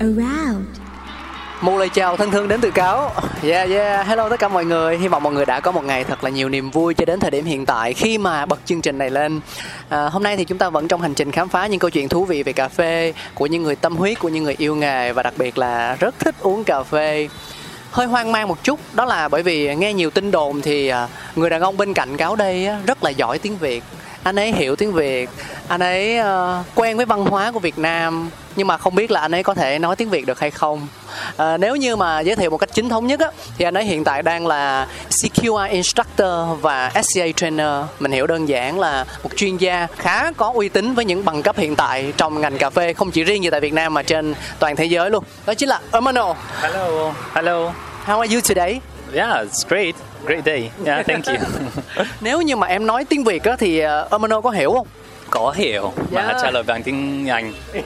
[0.00, 0.66] around.
[1.60, 3.12] Một lời chào thân thương đến từ Cáo.
[3.42, 4.98] Yeah yeah, hello tất cả mọi người.
[4.98, 7.20] Hy vọng mọi người đã có một ngày thật là nhiều niềm vui cho đến
[7.20, 9.40] thời điểm hiện tại khi mà bật chương trình này lên.
[9.88, 12.08] À, Hôm nay thì chúng ta vẫn trong hành trình khám phá những câu chuyện
[12.08, 15.12] thú vị về cà phê Của những người tâm huyết, của những người yêu nghề
[15.12, 17.28] Và đặc biệt là rất thích uống cà phê.
[17.90, 21.08] Hơi hoang mang một chút đó là bởi vì nghe nhiều tin đồn thì à,
[21.36, 23.84] người đàn ông bên cạnh cáo đây rất là giỏi tiếng việt
[24.22, 25.28] anh ấy hiểu tiếng việt.
[25.68, 29.20] Anh ấy ờ, quen với văn hóa của việt nam nhưng mà không biết là
[29.20, 30.88] anh ấy có thể nói tiếng việt được hay không.
[31.36, 33.84] Ờ, nếu như mà giới thiệu một cách chính thống nhất á, thì anh ấy
[33.84, 37.84] hiện tại đang là CQI instructor và SCA trainer.
[38.00, 41.42] Mình hiểu đơn giản là một chuyên gia khá có uy tín với những bằng
[41.42, 44.02] cấp hiện tại trong ngành cà phê không chỉ riêng gì tại Việt Nam mà
[44.02, 45.24] trên toàn thế giới luôn.
[45.46, 47.72] Đó chính là Ermano Hello, hello.
[48.06, 48.80] How are you today?
[49.14, 49.94] Yeah, it's great.
[50.26, 50.70] Great day.
[50.86, 51.36] Yeah, thank you.
[52.20, 54.86] Nếu như mà em nói tiếng Việt á thì uh, Ermano có hiểu không?
[55.30, 56.36] Có hiểu mà Yeah.
[56.42, 57.52] trả lời bằng tiếng Anh.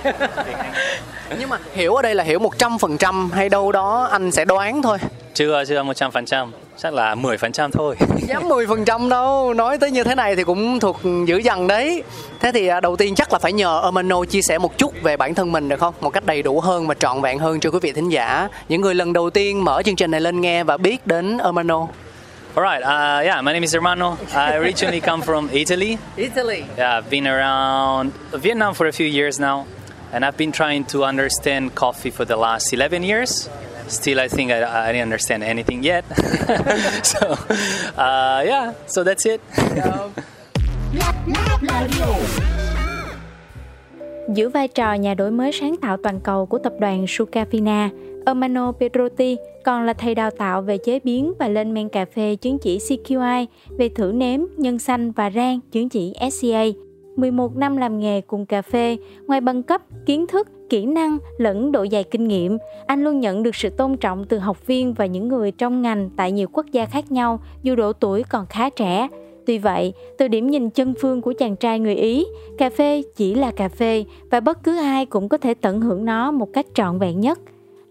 [1.39, 4.98] Nhưng mà hiểu ở đây là hiểu 100% hay đâu đó anh sẽ đoán thôi.
[5.34, 7.97] Chưa chưa 100%, chắc là 10% thôi.
[8.28, 12.03] Dám 10% đâu, nói tới như thế này thì cũng thuộc dữ dằn đấy.
[12.41, 15.16] Thế thì à, đầu tiên chắc là phải nhờ Ermano chia sẻ một chút về
[15.16, 15.94] bản thân mình được không?
[16.00, 18.48] Một cách đầy đủ hơn và trọn vẹn hơn cho quý vị thính giả.
[18.69, 21.87] Những người lần đầu tiên mở chương trình này lên nghe và biết đến Ermano.
[22.56, 24.16] Alright, uh, yeah, my name is Hermano.
[24.32, 25.98] I originally come from Italy.
[26.16, 26.62] Italy.
[26.77, 29.65] Yeah, I've been around Vietnam for a few years now,
[30.12, 33.48] and I've been trying to understand coffee for the last 11 years.
[33.89, 36.05] Still, I think I, I didn't understand anything yet.
[37.03, 37.37] so,
[37.97, 39.41] uh, yeah, so that's it.
[44.28, 47.89] Giữ vai trò nhà đổi mới sáng tạo toàn cầu của tập đoàn Sucafina,
[48.27, 52.37] Ermano Pedrotti còn là thầy đào tạo về chế biến và lên men cà phê
[52.37, 53.47] chứng chỉ CQI,
[53.78, 56.65] về thử nếm, nhân xanh và rang chứng chỉ SCA.
[57.16, 58.97] 11 năm làm nghề cùng cà phê,
[59.27, 63.42] ngoài bằng cấp, kiến thức, kỹ năng lẫn độ dày kinh nghiệm, anh luôn nhận
[63.42, 66.66] được sự tôn trọng từ học viên và những người trong ngành tại nhiều quốc
[66.72, 69.08] gia khác nhau dù độ tuổi còn khá trẻ.
[69.47, 72.26] Tuy vậy, từ điểm nhìn chân phương của chàng trai người Ý,
[72.58, 76.04] cà phê chỉ là cà phê và bất cứ ai cũng có thể tận hưởng
[76.04, 77.38] nó một cách trọn vẹn nhất.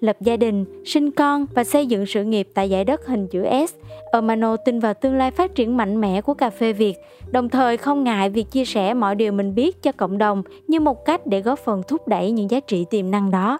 [0.03, 3.45] Lập gia đình, sinh con và xây dựng sự nghiệp tại giải đất hình chữ
[3.67, 3.73] S,
[4.13, 6.97] Ermano tin vào tương lai phát triển mạnh mẽ của cà phê Việt,
[7.31, 10.79] đồng thời không ngại việc chia sẻ mọi điều mình biết cho cộng đồng như
[10.79, 13.59] một cách để góp phần thúc đẩy những giá trị tiềm năng đó.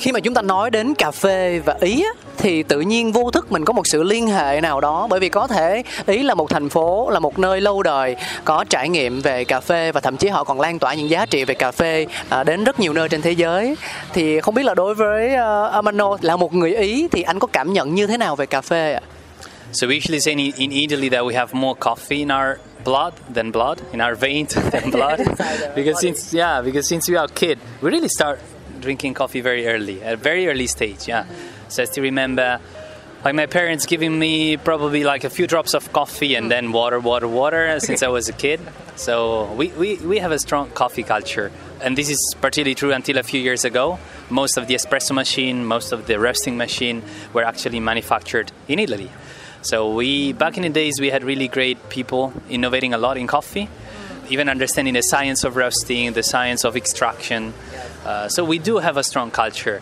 [0.00, 3.30] Khi mà chúng ta nói đến cà phê và Ý á, thì tự nhiên vô
[3.30, 6.34] thức mình có một sự liên hệ nào đó bởi vì có thể Ý là
[6.34, 10.00] một thành phố, là một nơi lâu đời có trải nghiệm về cà phê và
[10.00, 12.80] thậm chí họ còn lan tỏa những giá trị về cà phê à, đến rất
[12.80, 13.76] nhiều nơi trên thế giới.
[14.12, 17.46] Thì không biết là đối với uh, Amano là một người Ý thì anh có
[17.46, 19.00] cảm nhận như thế nào về cà phê ạ?
[19.72, 23.12] So we usually say in, in Italy that we have more coffee in our blood
[23.34, 25.20] than blood, in our veins than blood,
[25.76, 28.38] because since yeah, because since we are a kid, we really start
[28.80, 31.08] drinking coffee very early, at a very early stage.
[31.08, 31.26] Yeah,
[31.68, 32.60] so I still remember.
[33.22, 36.98] Like my parents giving me probably like a few drops of coffee and then water,
[36.98, 38.60] water, water since I was a kid.
[38.96, 41.52] So we, we, we have a strong coffee culture.
[41.82, 43.98] And this is particularly true until a few years ago.
[44.30, 47.02] Most of the espresso machine, most of the roasting machine
[47.34, 49.10] were actually manufactured in Italy.
[49.62, 53.26] So we back in the days we had really great people innovating a lot in
[53.26, 53.68] coffee,
[54.30, 57.52] even understanding the science of roasting, the science of extraction.
[58.10, 59.80] Uh, so we do have a strong culture.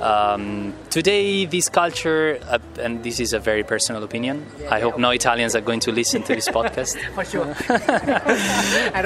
[0.00, 4.46] Um, today, this culture, uh, and this is a very personal opinion.
[4.68, 6.98] I hope no Italians are going to listen to this podcast.
[7.14, 7.46] For sure.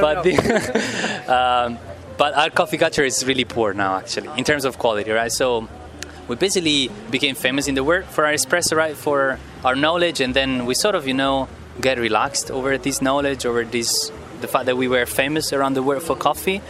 [0.06, 0.34] but the,
[1.36, 1.78] um,
[2.16, 5.32] but our coffee culture is really poor now, actually, in terms of quality, right?
[5.32, 5.68] So
[6.28, 8.96] we basically became famous in the world for our espresso, right?
[8.96, 11.46] For our knowledge, and then we sort of, you know,
[11.78, 14.10] get relaxed over this knowledge, over this
[14.40, 16.62] the fact that we were famous around the world for coffee.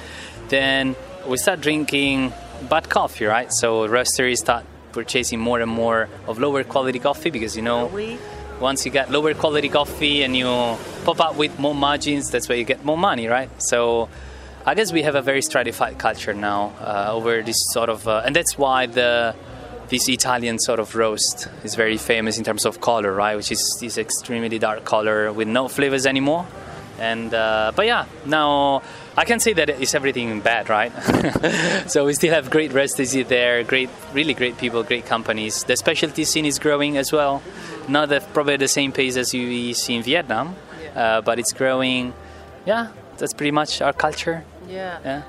[0.49, 0.97] Then
[1.27, 2.33] we start drinking
[2.69, 3.53] bad coffee, right?
[3.53, 7.91] So roasteries start purchasing more and more of lower quality coffee because you know
[8.61, 10.47] once you get lower quality coffee and you
[11.05, 13.51] pop up with more margins, that's where you get more money, right?
[13.61, 14.09] So
[14.65, 18.23] I guess we have a very stratified culture now uh, over this sort of, uh,
[18.25, 19.35] and that's why the
[19.89, 23.37] this Italian sort of roast is very famous in terms of color, right?
[23.37, 26.47] Which is this extremely dark color with no flavors anymore.
[26.99, 28.83] And uh, but yeah, now
[29.17, 30.91] I can't say that it's everything bad, right?
[31.87, 35.64] so we still have great residency there, great, really great people, great companies.
[35.64, 37.43] The specialty scene is growing as well,
[37.88, 40.56] not at probably the same pace as you see in Vietnam,
[40.94, 42.14] uh, but it's growing.
[42.64, 42.88] Yeah,
[43.19, 44.44] that's pretty much our culture.
[44.67, 44.99] Yeah.
[45.05, 45.23] Yeah.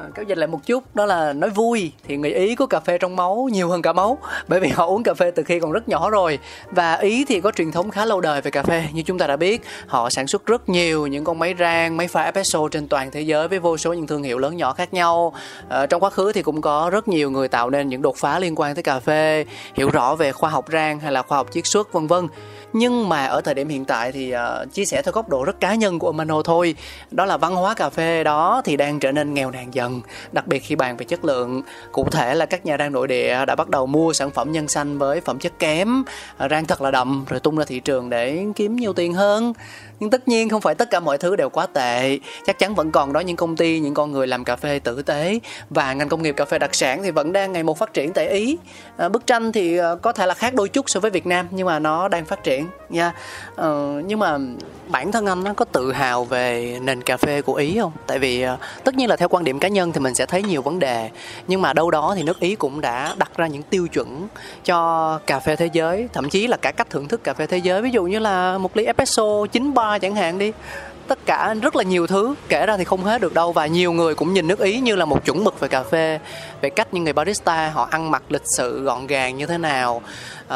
[0.00, 2.80] À, kéo dịch lại một chút đó là nói vui thì người ý có cà
[2.80, 5.60] phê trong máu nhiều hơn cả máu bởi vì họ uống cà phê từ khi
[5.60, 6.38] còn rất nhỏ rồi.
[6.70, 9.26] Và ý thì có truyền thống khá lâu đời về cà phê như chúng ta
[9.26, 9.62] đã biết.
[9.86, 13.20] Họ sản xuất rất nhiều những con máy rang máy pha espresso trên toàn thế
[13.20, 15.32] giới với vô số những thương hiệu lớn nhỏ khác nhau.
[15.68, 18.38] À, trong quá khứ thì cũng có rất nhiều người tạo nên những đột phá
[18.38, 19.44] liên quan tới cà phê
[19.74, 22.28] hiểu rõ về khoa học rang hay là khoa học chiết xuất vân vân.
[22.72, 25.60] Nhưng mà ở thời điểm hiện tại thì uh, chia sẻ theo góc độ rất
[25.60, 26.74] cá nhân của Mano thôi.
[27.10, 29.85] Đó là văn hóa cà phê đó thì đang trở nên nghèo nàn dần
[30.32, 31.62] đặc biệt khi bàn về chất lượng.
[31.92, 34.68] Cụ thể là các nhà rang nội địa đã bắt đầu mua sản phẩm nhân
[34.68, 36.04] xanh với phẩm chất kém
[36.50, 39.52] rang thật là đậm rồi tung ra thị trường để kiếm nhiều tiền hơn.
[40.00, 42.18] Nhưng tất nhiên không phải tất cả mọi thứ đều quá tệ.
[42.46, 45.02] Chắc chắn vẫn còn đó những công ty những con người làm cà phê tử
[45.02, 45.40] tế.
[45.70, 48.12] Và ngành công nghiệp cà phê đặc sản thì vẫn đang ngày một phát triển
[48.12, 48.58] tại ý.
[48.96, 51.46] À, bức tranh thì à, có thể là khác đôi chút so với việt nam
[51.50, 53.02] nhưng mà nó đang phát triển nha.
[53.02, 53.14] Yeah.
[53.56, 54.38] ờ, nhưng mà
[54.88, 57.92] bản thân anh nó có tự hào về nền cà phê của ý không?
[58.06, 60.42] Tại vì à, tất nhiên là theo quan điểm cá nhân thì mình sẽ thấy
[60.42, 61.10] nhiều vấn đề.
[61.46, 64.28] Nhưng mà đâu đó thì nước ý cũng đã đặt ra những tiêu chuẩn
[64.64, 67.58] cho cà phê thế giới, thậm chí là cả cách thưởng thức cà phê thế
[67.58, 67.82] giới.
[67.82, 70.52] Ví dụ như là một ly espresso 93 chẳng hạn đi
[71.08, 72.34] tất cả rất là nhiều thứ.
[72.48, 74.96] Kể ra thì không hết được đâu và nhiều người cũng nhìn nước ý như
[74.96, 76.18] là một chuẩn mực về cà phê
[76.60, 80.02] về cách những người barista họ ăn mặc lịch sự gọn gàng như thế nào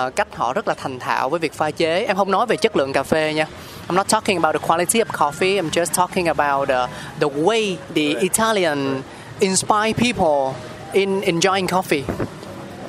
[0.06, 2.04] uh, cách họ rất là thành thạo với việc pha chế.
[2.04, 3.46] Em không nói về chất lượng cà phê nha.
[3.88, 6.86] I'm not talking about the quality of coffee I'm just talking about the,
[7.20, 9.02] the way the Italian
[9.40, 10.54] inspire people
[10.92, 12.02] in enjoying coffee.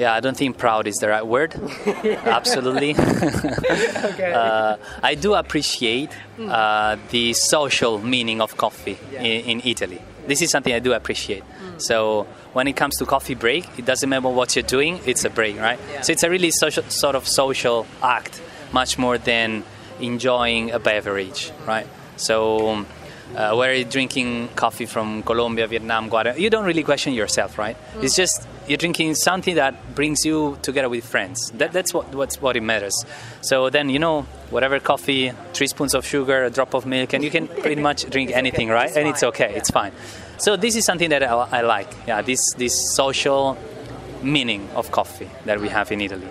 [0.02, 1.54] Yeah, I don't think proud is the right word.
[1.86, 2.92] Absolutely.
[2.98, 4.34] okay.
[4.36, 6.10] uh, I do appreciate
[6.40, 9.22] uh, the social meaning of coffee yeah.
[9.22, 10.02] in, in, Italy.
[10.26, 11.44] This is something I do appreciate.
[11.44, 11.80] Mm.
[11.80, 15.30] So when it comes to coffee break, it doesn't matter what you're doing; it's a
[15.30, 15.78] break, right?
[15.92, 16.02] Yeah.
[16.02, 19.64] So it's a really social, sort of social act, much more than
[20.00, 21.86] enjoying a beverage, right?
[22.18, 22.88] So.
[23.32, 27.78] Uh, where you're drinking coffee from Colombia, Vietnam, Guatemala, you don't really question yourself, right?
[27.96, 28.04] Mm.
[28.04, 31.52] It's just you're drinking something that brings you together with friends.
[31.56, 32.96] That, that's what what's what it matters.
[33.42, 37.22] So then you know whatever coffee, three spoons of sugar, a drop of milk, and
[37.22, 38.88] you can pretty much drink anything, right?
[38.88, 39.58] It's and it's okay, yeah.
[39.58, 39.92] it's fine.
[40.38, 41.92] So this is something that I, I like.
[42.08, 43.58] Yeah, this this social
[44.24, 46.30] meaning of coffee that we have in Italy.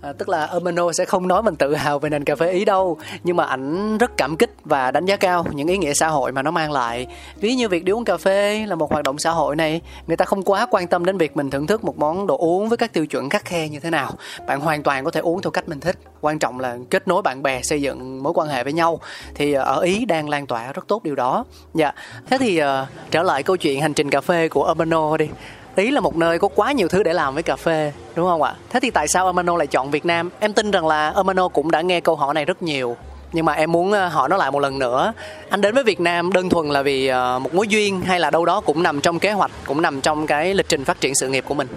[0.00, 2.64] À, tức là Ermano sẽ không nói mình tự hào về nền cà phê ý
[2.64, 6.08] đâu nhưng mà ảnh rất cảm kích và đánh giá cao những ý nghĩa xã
[6.08, 7.06] hội mà nó mang lại.
[7.36, 10.16] Ví như việc đi uống cà phê là một hoạt động xã hội này người
[10.16, 12.78] ta không quá quan tâm đến việc mình thưởng thức một món đồ uống với
[12.78, 14.12] các tiêu chuẩn khắc khe như thế nào.
[14.46, 17.22] Bạn hoàn toàn có thể uống theo cách mình thích quan trọng là kết nối
[17.22, 19.00] bạn bè xây dựng mối quan hệ với nhau.
[19.34, 21.44] Thì ờ, ở ý đang lan tỏa rất tốt điều đó.
[21.74, 21.92] Dạ
[22.30, 22.66] thế thì uh,
[23.10, 25.28] trở lại câu chuyện hành trình cà phê của Urbano đi.
[25.76, 28.42] Ý là một nơi có quá nhiều thứ để làm với cà phê, đúng không
[28.42, 28.54] ạ?
[28.70, 30.30] Thế thì tại sao Amano lại chọn Việt Nam?
[30.40, 32.96] Em tin rằng là Amano cũng đã nghe câu hỏi này rất nhiều.
[33.32, 35.12] Nhưng mà em muốn ờ, hỏi nó lại một lần nữa.
[35.48, 38.30] Anh đến với Việt Nam đơn thuần là vì ờ, một mối duyên hay là
[38.30, 41.14] đâu đó cũng nằm trong kế hoạch, cũng nằm trong cái lịch trình phát triển
[41.14, 41.68] sự nghiệp của mình?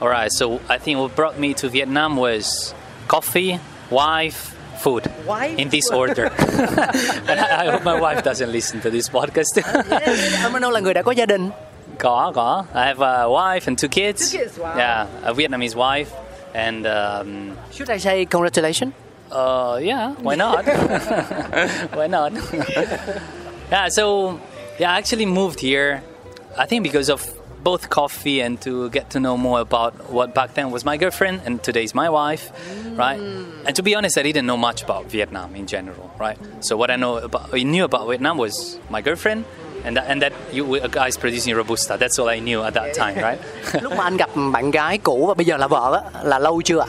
[0.00, 2.72] Alright, so I think what brought me to Vietnam was
[3.08, 3.56] coffee,
[3.90, 4.30] wife,
[4.82, 5.56] food wife?
[5.56, 6.26] in this order.
[7.26, 9.56] and I, I hope my wife doesn't listen to this podcast.
[9.90, 11.50] yeah, Amano là người đã có gia đình.
[11.98, 12.64] Có, có.
[12.74, 14.32] I have a wife and two kids.
[14.32, 14.74] Two kids, wow.
[14.76, 16.10] Yeah, a Vietnamese wife.
[16.54, 18.92] And um, should I say congratulations?
[19.30, 20.64] Uh, yeah, why not?
[21.94, 22.32] why not?
[23.70, 24.40] yeah, so
[24.78, 26.02] yeah, I actually moved here.
[26.56, 30.54] I think because of both coffee and to get to know more about what back
[30.54, 32.96] then was my girlfriend and today is my wife, mm.
[32.96, 33.18] right?
[33.66, 36.38] And to be honest, I didn't know much about Vietnam in general, right?
[36.60, 39.44] So what I know about, I knew about Vietnam was my girlfriend
[39.84, 41.96] and that, and that you guys producing robusta.
[41.98, 43.38] That's all I knew at that time, right?
[43.82, 46.62] Lúc mà anh gặp bạn gái cũ và bây giờ là vợ á, là lâu
[46.62, 46.86] chưa ạ?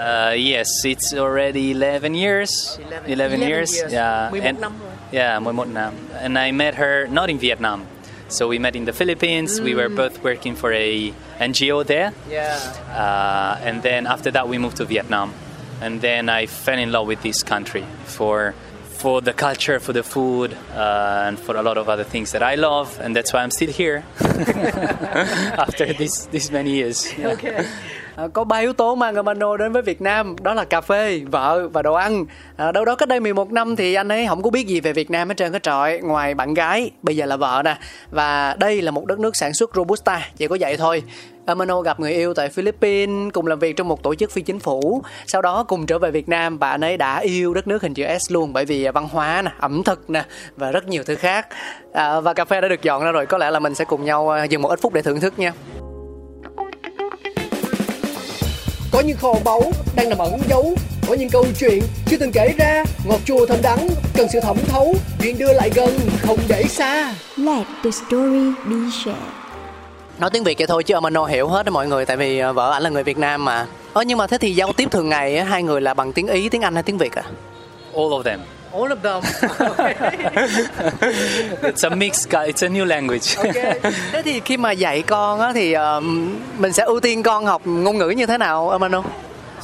[0.00, 2.78] Uh, yes, it's already 11 years.
[2.78, 3.74] 11, 11 years.
[3.74, 3.92] years.
[3.92, 4.32] Yeah.
[4.32, 4.72] 11 and, năm
[5.12, 5.92] Yeah, 11 năm.
[6.22, 7.80] And I met her not in Vietnam.
[8.28, 9.60] So we met in the Philippines.
[9.60, 9.64] Mm.
[9.64, 9.96] We were mm.
[9.96, 12.12] both working for a NGO there.
[12.30, 12.56] Yeah.
[12.94, 15.32] Uh, and then after that, we moved to Vietnam.
[15.82, 18.54] And then I fell in love with this country for
[19.00, 22.42] for the culture, for the food, uh, and for a lot of other things that
[22.42, 27.10] I love, and that's why I'm still here after this this many years.
[27.16, 27.28] Yeah.
[27.28, 27.66] okay.
[28.20, 31.20] À, có ba yếu tố mang Amano đến với Việt Nam đó là cà phê,
[31.30, 32.24] vợ và đồ ăn.
[32.56, 34.92] À, đâu đó cách đây 11 năm thì anh ấy không có biết gì về
[34.92, 37.78] Việt Nam hết trơn hết trọi ngoài bạn gái, bây giờ là vợ nè.
[38.10, 41.02] Và đây là một đất nước sản xuất Robusta, chỉ có vậy thôi.
[41.46, 44.58] Amano gặp người yêu tại Philippines, cùng làm việc trong một tổ chức phi chính
[44.58, 45.02] phủ.
[45.26, 47.94] Sau đó cùng trở về Việt Nam và anh ấy đã yêu đất nước hình
[47.94, 50.24] chữ S luôn bởi vì văn hóa nè, ẩm thực nè
[50.56, 51.46] và rất nhiều thứ khác.
[51.92, 54.04] À, và cà phê đã được dọn ra rồi, có lẽ là mình sẽ cùng
[54.04, 55.52] nhau dừng một ít phút để thưởng thức nha.
[58.92, 59.62] Có những kho báu
[59.96, 60.74] đang nằm ẩn giấu
[61.08, 64.56] Có những câu chuyện chưa từng kể ra Ngọt chua thơm đắng cần sự thẩm
[64.68, 69.22] thấu Chuyện đưa lại gần không để xa Let the story be shared.
[70.18, 72.52] nói tiếng việt vậy thôi chứ Amano hiểu hết đó mọi người tại vì ờ,
[72.52, 75.08] vợ ảnh là người Việt Nam mà Ơ nhưng mà thế thì giao tiếp thường
[75.08, 77.22] ngày á, hai người là bằng tiếng Ý, tiếng Anh hay tiếng Việt à?
[77.94, 78.40] All of them.
[78.72, 79.20] All of them.
[81.62, 82.26] It's a mix.
[82.30, 83.36] It's a new language.
[83.36, 83.54] ok.
[84.12, 86.00] Thế thì khi mà dạy con á thì ờ,
[86.58, 89.02] mình sẽ ưu tiên con học ngôn ngữ như thế nào Amano?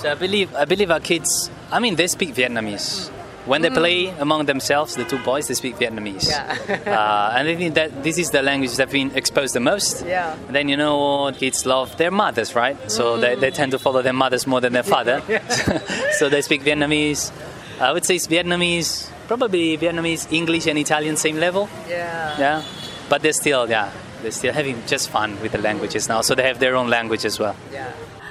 [0.03, 1.51] So I believe I believe our kids.
[1.73, 3.11] I mean, they speak Vietnamese.
[3.47, 6.57] When they play among themselves, the two boys they speak Vietnamese, Yeah.
[6.87, 10.05] uh, and I think that this is the language they've been exposed the most.
[10.05, 10.33] Yeah.
[10.49, 12.77] And then you know, kids love their mothers, right?
[12.91, 15.23] So they, they tend to follow their mothers more than their father.
[16.19, 17.31] so they speak Vietnamese.
[17.79, 21.69] I would say it's Vietnamese, probably Vietnamese, English, and Italian same level.
[21.89, 22.39] Yeah.
[22.39, 22.63] Yeah,
[23.09, 23.91] but they're still yeah
[24.23, 26.21] they're still having just fun with the languages now.
[26.23, 27.55] So they have their own language as well.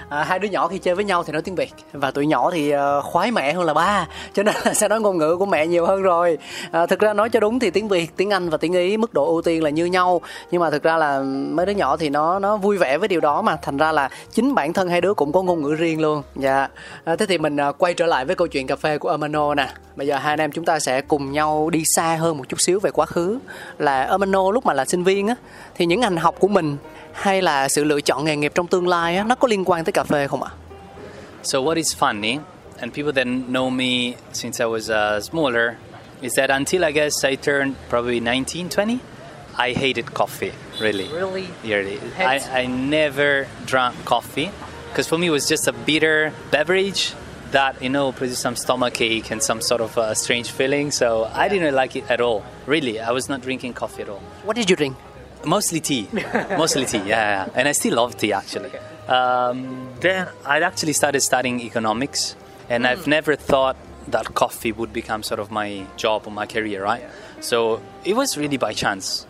[0.09, 1.73] À, hai đứa nhỏ khi chơi với nhau thì nói tiếng Việt.
[1.93, 5.01] Và tụi nhỏ thì uh, khoái mẹ hơn là ba cho nên là sẽ nói
[5.01, 6.37] ngôn ngữ của mẹ nhiều hơn rồi.
[6.71, 9.13] À, thực ra nói cho đúng thì tiếng Việt tiếng Anh và tiếng Ý mức
[9.13, 10.21] độ ưu tiên là như nhau.
[10.51, 11.19] Nhưng mà thực ra là
[11.49, 13.55] mấy đứa nhỏ thì nó nó vui vẻ với điều đó mà.
[13.55, 16.21] Thành ra là chính bản thân hai đứa cũng có ngôn ngữ riêng luôn.
[16.35, 16.67] Dạ.
[17.03, 19.55] À, thế thì mình uh, quay trở lại với câu chuyện cà phê của Amano
[19.55, 19.69] nè.
[19.95, 22.61] Bây giờ hai anh em chúng ta sẽ cùng nhau đi xa hơn một chút
[22.61, 23.39] xíu về quá khứ.
[23.77, 25.35] Là Amano lúc mà là sinh viên á
[25.75, 26.77] thì những ngành học của mình
[27.15, 29.85] hay là sự lựa chọn nghề nghiệp trong tương lai á nó có liên quan
[29.85, 30.51] tới cà phê không ạ?
[31.43, 32.39] So what is funny,
[32.79, 35.75] and people that know me since I was uh, smaller,
[36.21, 38.97] is that until I guess I turned probably 19, 20,
[39.57, 40.51] I hated coffee.
[40.79, 41.07] Really.
[41.07, 41.47] Really?
[41.63, 41.99] Really.
[42.17, 44.49] I, I never drank coffee
[44.89, 47.13] because for me it was just a bitter beverage
[47.51, 50.91] that you know produced some stomach ache and some sort of uh, strange feeling.
[50.91, 52.43] So I didn't like it at all.
[52.65, 54.21] Really, I was not drinking coffee at all.
[54.43, 54.97] What did you drink?
[55.45, 56.07] Mostly tea.
[56.57, 57.49] Mostly tea, yeah, yeah.
[57.55, 58.71] And I still love tea actually.
[59.07, 62.35] Um, then I actually started studying economics,
[62.69, 66.83] and I've never thought that coffee would become sort of my job or my career,
[66.83, 67.03] right?
[67.39, 69.25] So it was really by chance.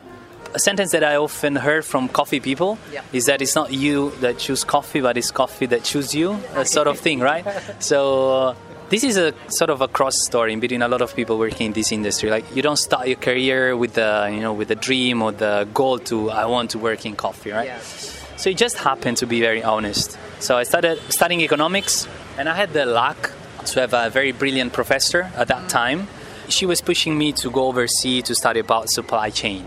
[0.54, 3.02] A sentence that I often heard from coffee people Yeah.
[3.12, 6.64] is that it's not you that choose coffee, but it's coffee that choose you, a
[6.66, 7.46] sort of thing, right?
[7.80, 8.56] So uh,
[8.90, 11.68] this is a sort of a cross story in between a lot of people working
[11.68, 12.30] in this industry.
[12.30, 15.68] Like you don't start your career with the you know with the dream or the
[15.74, 17.68] goal to I want to work in coffee, right?
[18.38, 20.18] So it just happened to be very honest.
[20.40, 23.32] So I started studying economics, and I had the luck
[23.68, 26.08] to have a very brilliant professor at that time.
[26.50, 29.66] She was pushing me to go overseas to study about supply chain.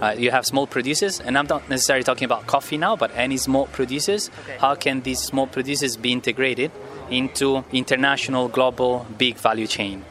[0.00, 3.36] Uh, you have small producers, and I'm not necessarily talking about coffee now, but any
[3.36, 4.30] small producers.
[4.58, 6.70] How can these small producers be integrated
[7.10, 10.04] into international, global, big value chain?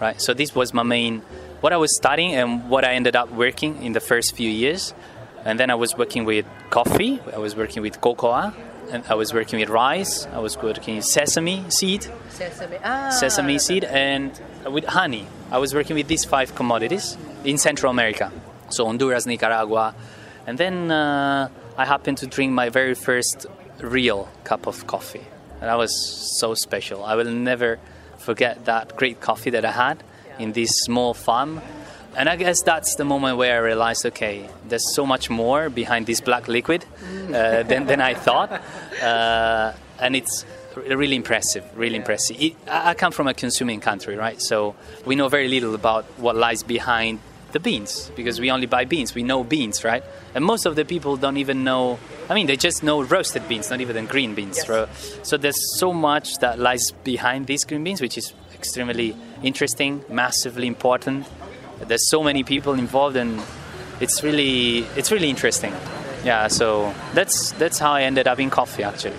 [0.00, 0.20] Right.
[0.20, 1.20] So this was my main,
[1.60, 4.94] what I was studying and what I ended up working in the first few years.
[5.44, 7.20] And then I was working with coffee.
[7.32, 8.52] I was working with cocoa.
[8.90, 10.26] And I was working with rice.
[10.26, 12.08] I was working with sesame seed
[12.40, 12.78] Sesame.
[12.82, 14.32] Ah, sesame seed and
[14.64, 15.26] with honey.
[15.50, 18.32] I was working with these five commodities in Central America,
[18.70, 19.94] so Honduras, Nicaragua,
[20.46, 23.46] and then uh, I happened to drink my very first
[23.80, 25.26] real cup of coffee,
[25.60, 27.04] and that was so special.
[27.04, 27.78] I will never
[28.18, 30.02] forget that great coffee that I had
[30.38, 31.60] in this small farm.
[32.16, 36.06] And I guess that's the moment where I realized, okay, there's so much more behind
[36.06, 36.84] this black liquid
[37.28, 38.50] uh, than, than I thought,
[39.02, 40.44] uh, and it's
[40.76, 42.36] really impressive, really impressive.
[42.40, 44.40] It, I come from a consuming country, right?
[44.40, 44.74] So
[45.04, 47.20] we know very little about what lies behind
[47.52, 49.14] the beans because we only buy beans.
[49.14, 50.02] We know beans, right?
[50.34, 51.98] And most of the people don't even know.
[52.28, 54.68] I mean, they just know roasted beans, not even green beans.
[54.68, 54.88] ro-
[55.22, 60.66] So there's so much that lies behind these green beans, which is extremely interesting, massively
[60.66, 61.26] important.
[61.80, 63.40] There's so many people involved, and
[64.00, 65.72] it's really it's really interesting.
[66.24, 69.16] Yeah, so that's that's how I ended up in coffee actually.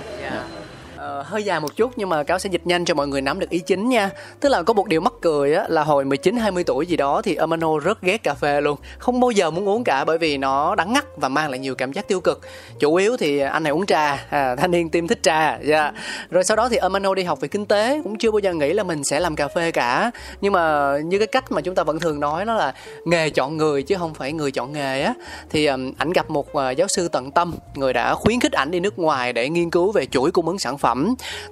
[1.12, 3.40] Ờ, hơi dài một chút nhưng mà cáo sẽ dịch nhanh cho mọi người nắm
[3.40, 4.10] được ý chính nha.
[4.40, 7.22] Tức là có một điều mắc cười á là hồi 19 20 tuổi gì đó
[7.22, 8.80] thì Amano rất ghét cà phê luôn.
[9.00, 11.76] Không bao giờ muốn uống cả bởi vì nó đắng ngắt và mang lại nhiều
[11.76, 12.42] cảm giác tiêu cực.
[12.80, 15.58] Chủ yếu thì anh này uống trà, à, thanh niên tim thích trà.
[15.68, 15.94] Yeah.
[16.30, 18.74] Rồi sau đó thì Amano đi học về kinh tế cũng chưa bao giờ nghĩ
[18.74, 20.12] là mình sẽ làm cà phê cả.
[20.42, 22.74] Nhưng mà như cái cách mà chúng ta vẫn thường nói đó là
[23.06, 25.14] nghề chọn người chứ không phải người chọn nghề á
[25.50, 28.72] thì um, ảnh gặp một uh, giáo sư tận tâm người đã khuyến khích ảnh
[28.72, 31.01] đi nước ngoài để nghiên cứu về chuỗi cung ứng sản phẩm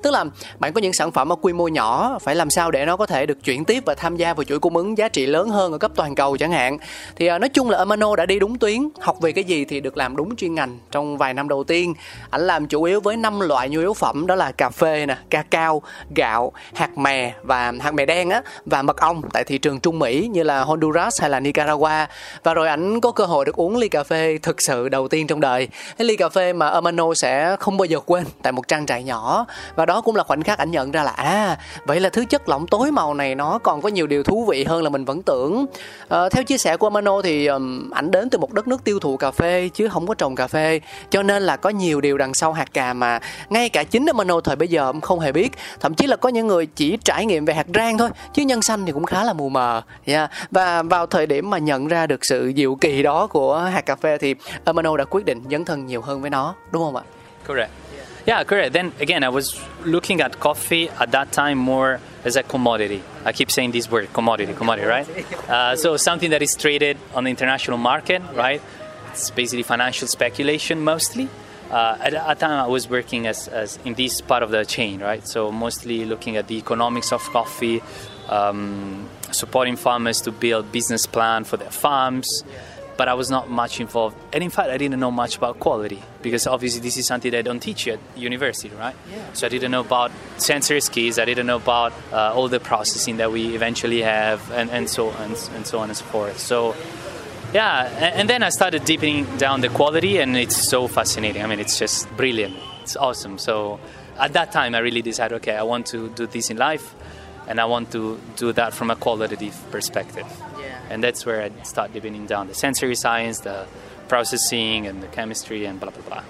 [0.03, 0.25] tức là
[0.59, 3.05] bạn có những sản phẩm ở quy mô nhỏ, phải làm sao để nó có
[3.05, 5.71] thể được chuyển tiếp và tham gia vào chuỗi cung ứng giá trị lớn hơn
[5.71, 6.77] ở cấp toàn cầu chẳng hạn.
[7.15, 9.79] Thì à, nói chung là Amano đã đi đúng tuyến, học về cái gì thì
[9.79, 11.93] được làm đúng chuyên ngành trong vài năm đầu tiên.
[12.29, 15.17] Ảnh làm chủ yếu với năm loại nhu yếu phẩm, đó là cà phê nè,
[15.29, 15.81] cacao,
[16.15, 19.99] gạo, hạt mè và hạt mè đen á, và mật ong tại thị trường Trung
[19.99, 22.05] Mỹ như là Honduras hay là Nicaragua.
[22.43, 25.27] Và rồi ảnh có cơ hội được uống ly cà phê thực sự đầu tiên
[25.27, 25.67] trong đời.
[25.97, 29.03] Cái ly cà phê mà Amano sẽ không bao giờ quên tại một trang trại
[29.03, 29.38] nhỏ
[29.75, 32.49] và đó cũng là khoảnh khắc ảnh nhận ra là à vậy là thứ chất
[32.49, 35.21] lỏng tối màu này nó còn có nhiều điều thú vị hơn là mình vẫn
[35.21, 35.65] tưởng
[36.09, 38.99] à, theo chia sẻ của Amano thì um, ảnh đến từ một đất nước tiêu
[38.99, 40.79] thụ cà phê chứ không có trồng cà phê
[41.09, 43.19] cho nên là có nhiều điều đằng sau hạt cà mà
[43.49, 46.47] ngay cả chính Amano thời bây giờ không hề biết thậm chí là có những
[46.47, 49.33] người chỉ trải nghiệm về hạt rang thôi chứ nhân xanh thì cũng khá là
[49.33, 50.31] mù mờ yeah.
[50.51, 53.95] và vào thời điểm mà nhận ra được sự diệu kỳ đó của hạt cà
[53.95, 57.03] phê thì Amano đã quyết định dấn thân nhiều hơn với nó đúng không ạ?
[57.47, 57.71] Correct.
[58.29, 58.73] Yeah, correct.
[58.73, 63.01] Then again, I was looking at coffee at that time more as a commodity.
[63.25, 65.07] I keep saying this word, commodity, commodity, right?
[65.49, 68.61] Uh, so something that is traded on the international market, right?
[69.09, 71.27] It's basically financial speculation mostly.
[71.71, 74.99] Uh, at that time, I was working as, as in this part of the chain,
[74.99, 75.27] right?
[75.27, 77.81] So mostly looking at the economics of coffee,
[78.27, 82.43] um, supporting farmers to build business plan for their farms.
[82.99, 86.01] But I was not much involved, and in fact, I didn't know much about quality
[86.21, 88.95] because obviously this is something they don't teach you at university, right?
[89.09, 89.31] Yeah.
[89.31, 91.17] So I didn't know about sensory skills.
[91.17, 95.11] I didn't know about uh, all the processing that we eventually have, and, and so
[95.11, 96.39] and, and so on and so forth.
[96.39, 96.75] So
[97.53, 101.41] yeah, and, and then I started deepening down the quality, and it's so fascinating.
[101.41, 102.57] I mean, it's just brilliant.
[102.81, 103.37] It's awesome.
[103.37, 103.79] So
[104.19, 106.93] at that time, I really decided, okay, I want to do this in life
[107.47, 110.27] and I want to do that from a qualitative perspective.
[110.89, 113.67] And that's where I start deepening down the sensory science, the
[114.07, 116.23] processing, and the chemistry, and blah blah blah.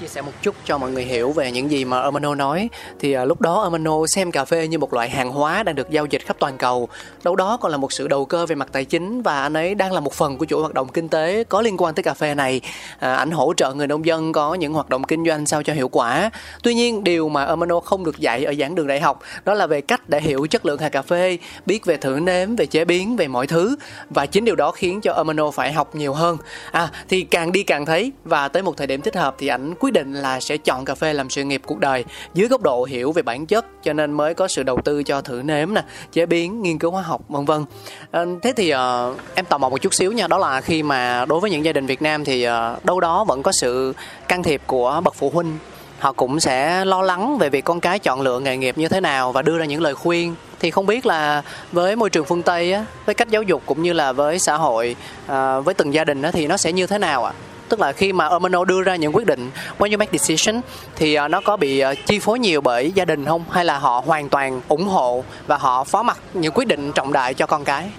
[0.00, 2.68] Chia sẻ một chút cho mọi người hiểu về những gì mà Amano nói.
[3.00, 5.90] Thì à, lúc đó Amano xem cà phê như một loại hàng hóa đang được
[5.90, 6.88] giao dịch khắp toàn cầu.
[7.24, 9.74] Đâu đó còn là một sự đầu cơ về mặt tài chính và anh ấy
[9.74, 12.14] đang là một phần của chuỗi hoạt động kinh tế có liên quan tới cà
[12.14, 12.60] phê này.
[12.98, 15.72] À, anh hỗ trợ người nông dân có những hoạt động kinh doanh sao cho
[15.72, 16.30] hiệu quả.
[16.62, 19.66] Tuy nhiên điều mà Amano không được dạy ở giảng đường đại học đó là
[19.66, 22.84] về cách để hiểu chất lượng hạt cà phê biết về thử nếm về chế
[22.84, 23.76] biến về mọi thứ.
[24.10, 26.36] Và chính điều đó khiến cho Amano phải học nhiều hơn.
[26.70, 29.74] À thì càng đi càng thấy và tới một thời điểm thích hợp thì ảnh
[29.80, 32.84] quyết định là sẽ chọn cà phê làm sự nghiệp cuộc đời dưới góc độ
[32.84, 35.82] hiểu về bản chất cho nên mới có sự đầu tư cho thử nếm nè
[36.12, 37.64] chế biến nghiên cứu hóa học vân vân
[38.10, 41.24] à, thế thì à, em tò mò một chút xíu nha đó là khi mà
[41.24, 43.92] đối với những gia đình Việt Nam thì à, đâu đó vẫn có sự
[44.28, 45.58] can thiệp của bậc phụ huynh
[45.98, 49.00] họ cũng sẽ lo lắng về việc con cái chọn lựa nghề nghiệp như thế
[49.00, 52.42] nào và đưa ra những lời khuyên thì không biết là với môi trường phương
[52.42, 55.94] tây á, với cách giáo dục cũng như là với xã hội à, với từng
[55.94, 57.55] gia đình á, thì nó sẽ như thế nào ạ à?
[57.68, 60.60] Tức là khi mà Omano đưa ra những quyết định when you make decision
[60.96, 63.78] thì uh, nó có bị uh, chi phối nhiều bởi gia đình không hay là
[63.78, 67.46] họ hoàn toàn ủng hộ và họ phó mặc những quyết định trọng đại cho
[67.46, 67.90] con cái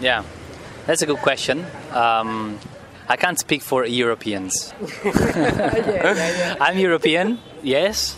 [0.00, 0.24] Yeah,
[0.86, 1.58] that's a good question.
[1.94, 2.58] Um,
[3.08, 4.74] I can't speak for Europeans.
[6.60, 8.16] I'm European, yes,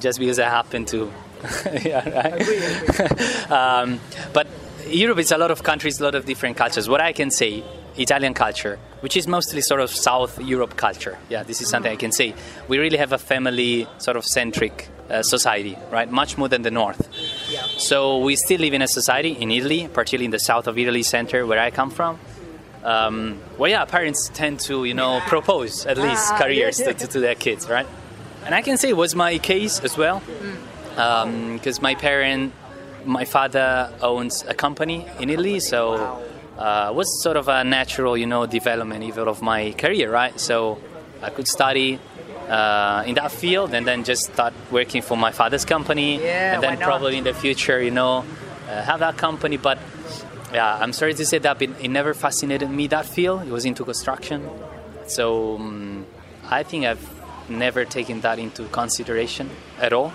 [0.00, 1.10] just because I happen to.
[1.84, 3.50] yeah, right.
[3.50, 3.98] um,
[4.32, 4.46] but
[4.88, 6.88] Europe is a lot of countries, a lot of different cultures.
[6.88, 7.62] What I can say
[7.96, 11.18] Italian culture, which is mostly sort of South Europe culture.
[11.28, 12.34] Yeah, this is something I can say.
[12.68, 16.10] We really have a family sort of centric uh, society, right?
[16.10, 17.08] Much more than the North.
[17.50, 17.66] Yeah.
[17.78, 21.02] So we still live in a society in Italy, particularly in the south of Italy
[21.02, 22.18] center where I come from.
[22.82, 26.92] Um, well, yeah, parents tend to, you know, propose at least ah, careers yeah, yeah.
[26.94, 27.86] To, to, their kids, right?
[28.44, 30.20] And I can say it was my case as well,
[30.90, 32.52] because um, my parent,
[33.04, 35.92] my father owns a company in Italy, so.
[35.92, 36.22] Wow
[36.62, 40.38] uh, was sort of a natural, you know, development even of my career, right?
[40.38, 40.78] So
[41.20, 41.98] I could study
[42.48, 46.62] uh, in that field and then just start working for my father's company, yeah, and
[46.62, 48.24] then probably in the future, you know,
[48.68, 49.56] uh, have that company.
[49.56, 49.78] But
[50.54, 53.42] yeah, I'm sorry to say that it, never fascinated me that field.
[53.42, 54.48] It was into construction,
[55.06, 56.06] so um,
[56.48, 57.08] I think I've
[57.48, 60.12] never taken that into consideration at all.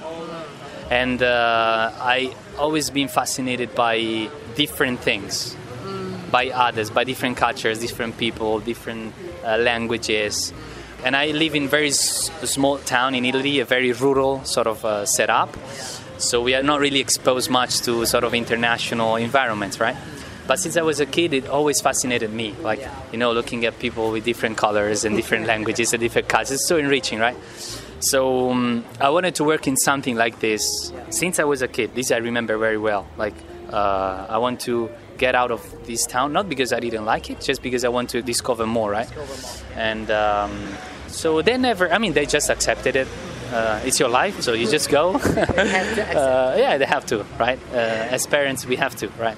[0.90, 5.57] And uh, I always been fascinated by different things
[6.32, 9.14] by others, by different cultures, different people, different
[9.46, 10.54] uh, languages.
[11.06, 14.84] and I live in very s- small town in Italy, a very rural sort of
[14.84, 15.56] uh, setup.
[16.18, 19.96] So we are not really exposed much to sort of international environments, right?
[20.48, 22.56] But since I was a kid, it always fascinated me.
[22.62, 26.52] Like, you know, looking at people with different colors and different languages and different cultures.
[26.52, 27.36] It's so enriching, right?
[28.00, 31.94] So um, I wanted to work in something like this since I was a kid.
[31.96, 33.06] This I remember very well.
[33.18, 33.34] Like,
[33.72, 37.42] uh, I want to get out of this town, not because I didn't like it,
[37.42, 39.10] just because I want to discover more, right?
[39.76, 40.52] And um,
[41.08, 43.08] so they never, I mean, they just accepted it.
[43.52, 45.16] Uh, it's your life, so you just go.
[45.16, 47.60] uh, yeah, they have to, right?
[47.72, 47.76] Uh,
[48.16, 49.38] as parents, we have to, right?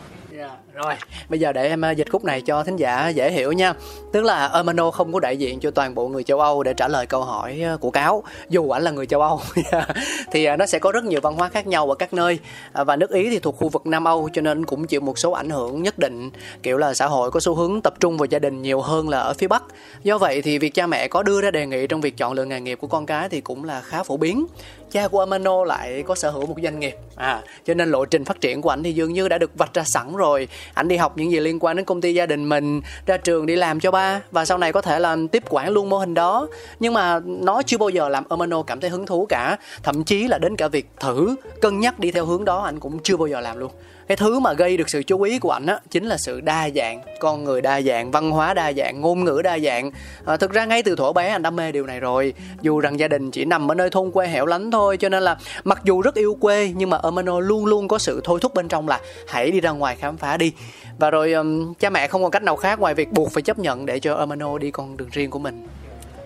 [0.83, 0.93] Rồi,
[1.29, 3.73] bây giờ để em ờ, dịch khúc này cho thính giả dễ hiểu nha.
[4.13, 6.87] Tức là Ermano không có đại diện cho toàn bộ người châu Âu để trả
[6.87, 9.41] lời câu hỏi ờ, của cáo, dù ảnh là người châu Âu.
[10.31, 12.39] thì ờ, nó sẽ có rất nhiều văn hóa khác nhau ở các nơi.
[12.73, 15.31] Và nước Ý thì thuộc khu vực Nam Âu cho nên cũng chịu một số
[15.31, 16.29] ảnh hưởng nhất định.
[16.63, 19.19] Kiểu là xã hội có xu hướng tập trung vào gia đình nhiều hơn là
[19.19, 19.63] ở phía Bắc.
[20.03, 22.45] Do vậy thì việc cha mẹ có đưa ra đề nghị trong việc chọn lựa
[22.45, 24.45] nghề nghiệp của con cái thì cũng là khá phổ biến.
[24.91, 28.25] Cha của Amano lại có sở hữu một doanh nghiệp, à, cho nên lộ trình
[28.25, 30.38] phát triển của ảnh thì dường như đã được vạch ra sẵn rồi.
[30.73, 33.45] Ảnh đi học những gì liên quan đến công ty gia đình mình, ra trường
[33.45, 34.21] đi làm cho ba.
[34.31, 36.47] Và sau này có thể là tiếp quản luôn mô hình đó.
[36.79, 40.27] Nhưng mà nó chưa bao giờ làm Amano cảm thấy hứng thú cả, thậm chí
[40.27, 43.27] là đến cả việc thử cân nhắc đi theo hướng đó anh cũng chưa bao
[43.27, 43.71] giờ làm luôn
[44.09, 46.69] cái thứ mà gây được sự chú ý của ảnh á chính là sự đa
[46.75, 49.91] dạng con người đa dạng văn hóa đa dạng ngôn ngữ đa dạng.
[50.25, 52.33] À, thực ra ngay từ thuở bé anh đam mê điều này rồi.
[52.61, 55.23] Dù rằng gia đình chỉ nằm ở nơi thôn quê hẻo lánh thôi cho nên
[55.23, 58.53] là mặc dù rất yêu quê nhưng mà Amano luôn luôn có sự thôi thúc
[58.53, 60.53] bên trong là hãy đi ra ngoài khám phá đi.
[60.99, 63.59] Và rồi um, cha mẹ không còn cách nào khác ngoài việc buộc phải chấp
[63.59, 65.67] nhận để cho Amano đi con đường riêng của mình.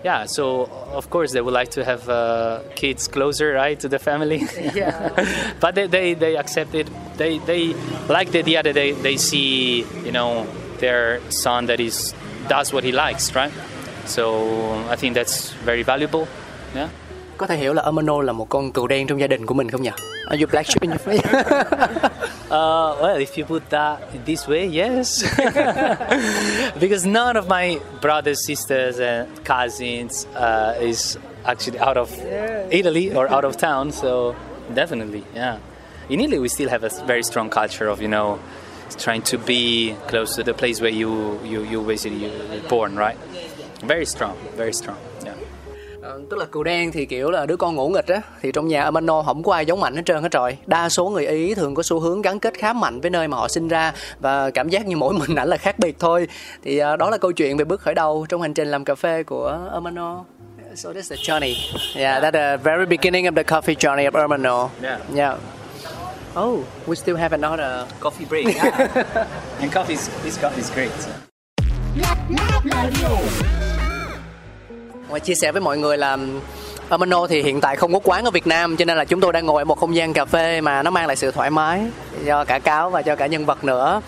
[0.04, 3.98] Yeah, so of course they would like to have uh, kids closer, right, to the
[3.98, 4.42] family.
[4.74, 5.54] Yeah.
[5.60, 6.88] but they, they, they accept it.
[7.16, 7.74] They, they
[8.08, 10.46] like the idea that they, they see, you know,
[10.78, 12.14] their son that is
[12.48, 13.52] does what he likes, right?
[14.04, 16.28] So I think that's very valuable.
[16.74, 16.90] Yeah.
[17.36, 19.70] Có thể hiểu là Ermanno là một con cừu đen trong gia đình của mình
[19.70, 19.90] không nhỉ?
[20.26, 21.22] Are you black sheep in your face?
[22.50, 25.24] Uh, well, if you put that this way, yes.
[26.80, 32.10] because none of my brothers, sisters, and cousins uh, is actually out of
[32.70, 33.90] Italy or out of town.
[33.90, 34.36] So
[34.74, 35.58] definitely, yeah.
[36.08, 38.38] In Italy, we still have a very strong culture of you know
[38.98, 42.94] trying to be close to the place where you you you basically you were born,
[42.94, 43.16] right?
[43.82, 44.98] Very strong, very strong.
[46.04, 46.14] Yeah.
[46.14, 48.68] Ờ, tức là cừu đen thì kiểu là đứa con ngủ nghịch á thì trong
[48.68, 51.54] nhà Amano không có ai giống mạnh hết trơn hết rồi đa số người ý
[51.54, 54.50] thường có xu hướng gắn kết khá mạnh với nơi mà họ sinh ra và
[54.50, 56.28] cảm giác như mỗi mình ảnh là khác biệt thôi
[56.62, 58.94] thì ờ, đó là câu chuyện về bước khởi đầu trong hành trình làm cà
[58.94, 60.24] phê của Amano
[60.76, 61.54] So that's the journey.
[61.94, 64.68] Yeah, that's the very beginning of the coffee journey of Ermano.
[64.82, 65.00] Yeah.
[65.14, 65.38] Yeah.
[66.36, 68.46] Oh, we still have another Coffee break.
[69.60, 70.90] and coffee is this coffee is great.
[75.14, 76.18] Ngoài chia sẻ với mọi người là
[76.88, 79.32] Amano thì hiện tại không có quán ở Việt Nam cho nên là chúng tôi
[79.32, 81.82] đang ngồi ở một không gian cà phê mà nó mang lại sự thoải mái
[82.26, 84.02] cho cả cáo và cho cả nhân vật nữa.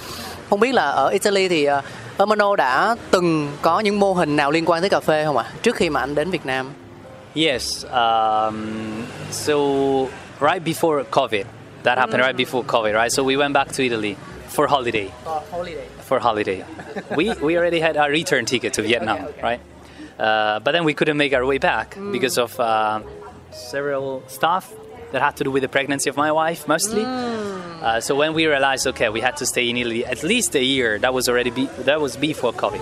[0.50, 1.82] Không biết là ở Italy thì ờ,
[2.18, 5.44] Amano đã từng có những mô hình nào liên quan tới cà phê không ạ?
[5.62, 6.70] Trước khi mà anh đến Việt Nam.
[7.34, 7.84] Yes.
[7.84, 9.54] Um, so
[10.40, 11.44] right before COVID,
[11.82, 13.12] that happened right before COVID, right?
[13.12, 14.14] So we went back to Italy
[14.56, 15.08] for holiday.
[16.08, 16.60] For holiday,
[17.10, 19.60] we we already had our return ticket to Vietnam, right?
[20.18, 23.00] Uh, but then we couldn't make our way back because of uh,
[23.52, 24.72] several stuff
[25.12, 27.04] that had to do with the pregnancy of my wife, mostly.
[27.04, 30.62] Uh, so when we realized, okay, we had to stay in Italy at least a
[30.62, 30.98] year.
[30.98, 32.80] That was already be, that was before COVID.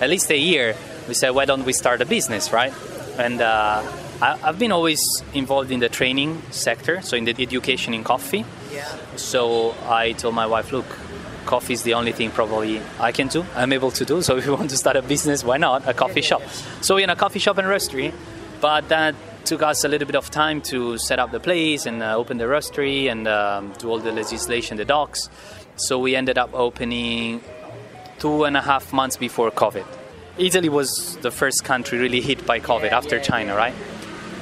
[0.00, 0.76] At least a year.
[1.08, 2.72] We said, why don't we start a business, right?
[3.18, 3.82] And uh,
[4.22, 5.00] I, I've been always
[5.34, 8.44] involved in the training sector, so in the education in coffee.
[9.16, 10.86] So I told my wife, look,
[11.46, 13.44] coffee is the only thing probably I can do.
[13.54, 14.20] I'm able to do.
[14.22, 16.42] So if you want to start a business, why not a coffee shop?
[16.82, 18.12] So we're in a coffee shop and roastery,
[18.60, 22.02] but that took us a little bit of time to set up the place and
[22.02, 25.30] uh, open the roastery and um, do all the legislation, the docs.
[25.76, 27.40] So we ended up opening
[28.18, 29.86] two and a half months before COVID.
[30.38, 33.74] Italy was the first country really hit by COVID after China, right?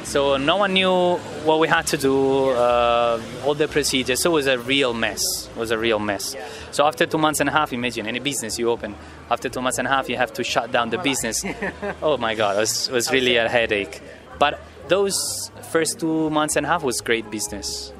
[0.04, 4.22] So no one knew what we had to do, uh, all the procedures.
[4.22, 5.48] So it was a real mess.
[5.48, 6.36] It was a real mess.
[6.72, 8.94] So after two months and a half, imagine any business you open.
[9.30, 11.44] After two months and a half, you have to shut down the business.
[12.02, 14.00] oh my God, it was, it was really a headache.
[14.38, 17.92] But those first two months and a half was great business.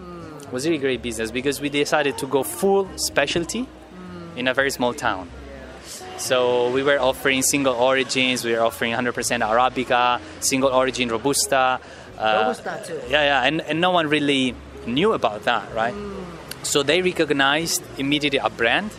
[0.42, 3.66] It was really great business because we decided to go full specialty
[4.36, 5.30] in a very small town.
[6.18, 8.44] So we were offering single origins.
[8.44, 11.80] We were offering 100% Arabica, single origin Robusta.
[12.18, 13.00] Uh, Robusta too.
[13.08, 14.54] Yeah, yeah, and, and no one really
[14.86, 15.94] knew about that, right?
[16.62, 18.90] So they recognized immediately a brand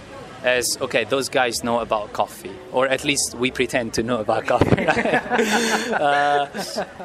[0.44, 4.46] as okay, those guys know about coffee, or at least we pretend to know about
[4.46, 4.86] coffee.
[4.88, 6.48] uh,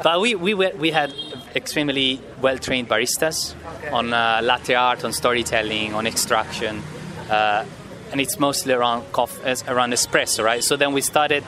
[0.03, 1.13] but we, we, were, we had
[1.57, 3.55] extremely well trained baristas
[3.93, 6.83] on uh, latte art, on storytelling, on extraction.
[7.31, 7.65] Uh,
[8.13, 10.63] and it's mostly around coffee, around espresso, right?
[10.65, 11.45] So then we started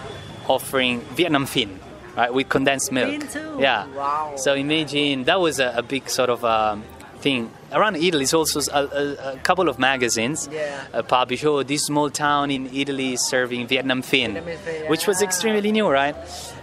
[0.48, 1.79] offering Vietnam Phin,
[2.16, 3.22] right, with condensed milk.
[3.59, 3.87] Yeah.
[3.88, 4.35] Wow.
[4.37, 6.83] So imagine that was a, a big sort of um,
[7.20, 8.25] thing around Italy.
[8.25, 10.83] It's also a, a, a couple of magazines Yeah.
[10.92, 11.44] uh, published.
[11.44, 16.16] Oh, this small town in Italy is serving Vietnam Vietnamese which was extremely new, right?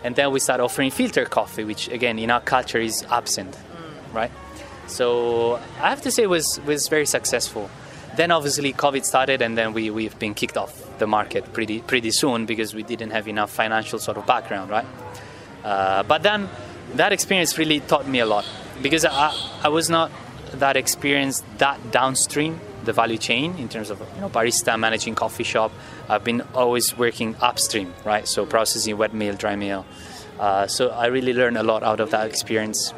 [0.04, 4.14] And then we started offering filter coffee, which again in our culture is absent, Mm.
[4.16, 4.32] right?
[4.88, 7.70] So I have to say it was was very successful.
[8.20, 12.12] Then obviously COVID started, and then we we've been kicked off the market pretty pretty
[12.12, 14.86] soon because we didn't have enough financial sort of background, right?
[15.64, 16.50] Uh, but then
[16.96, 18.46] that experience really taught me a lot
[18.82, 20.12] because I, I was not
[20.56, 25.46] that experienced that downstream the value chain in terms of you know barista managing coffee
[25.46, 25.72] shop.
[26.10, 28.28] I've been always working upstream, right?
[28.28, 29.86] So processing wet mill, dry mill.
[30.38, 32.94] Uh, so I really learned a lot out of that experience.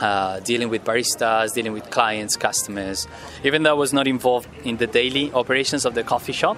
[0.00, 3.08] Uh, dealing with baristas, dealing with clients, customers.
[3.42, 6.56] Even though I was not involved in the daily operations of the coffee shop,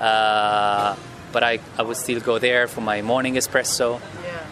[0.00, 0.96] uh,
[1.30, 4.00] but I, I would still go there for my morning espresso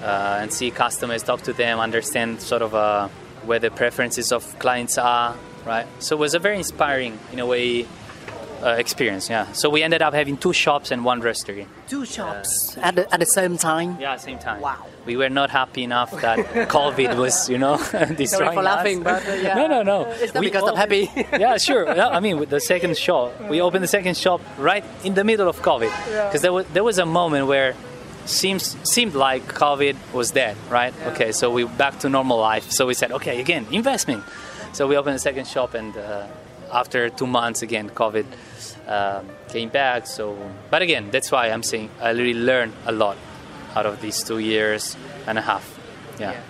[0.02, 3.08] uh, and see customers, talk to them, understand sort of uh,
[3.44, 5.86] where the preferences of clients are, right?
[5.98, 7.86] So it was a very inspiring, in a way,
[8.62, 9.28] uh, experience.
[9.30, 9.50] Yeah.
[9.52, 11.68] So we ended up having two shops and one restaurant.
[11.88, 13.98] Two shops at the, at the same time.
[14.00, 14.60] Yeah, same time.
[14.60, 14.86] Wow.
[15.06, 18.64] We were not happy enough that COVID was, you know, destroying Sorry for us.
[18.64, 19.54] laughing, but uh, yeah.
[19.54, 20.02] No, no, no.
[20.10, 21.10] It's not We because I'm happy.
[21.16, 21.86] yeah, sure.
[21.94, 25.24] Yeah, I mean, with the second shop, we opened the second shop right in the
[25.24, 25.90] middle of COVID,
[26.28, 27.74] because there was there was a moment where
[28.26, 30.94] seems seemed like COVID was dead, right?
[31.08, 32.70] Okay, so we back to normal life.
[32.70, 34.24] So we said, okay, again, investment.
[34.72, 36.26] So we opened the second shop, and uh,
[36.72, 38.24] after two months, again, COVID
[38.86, 40.06] um, came back.
[40.06, 40.36] So,
[40.70, 43.16] but again, that's why I'm saying I really learned a lot
[43.76, 45.78] out of these two years and a half.
[46.18, 46.32] Yeah.
[46.32, 46.42] yeah.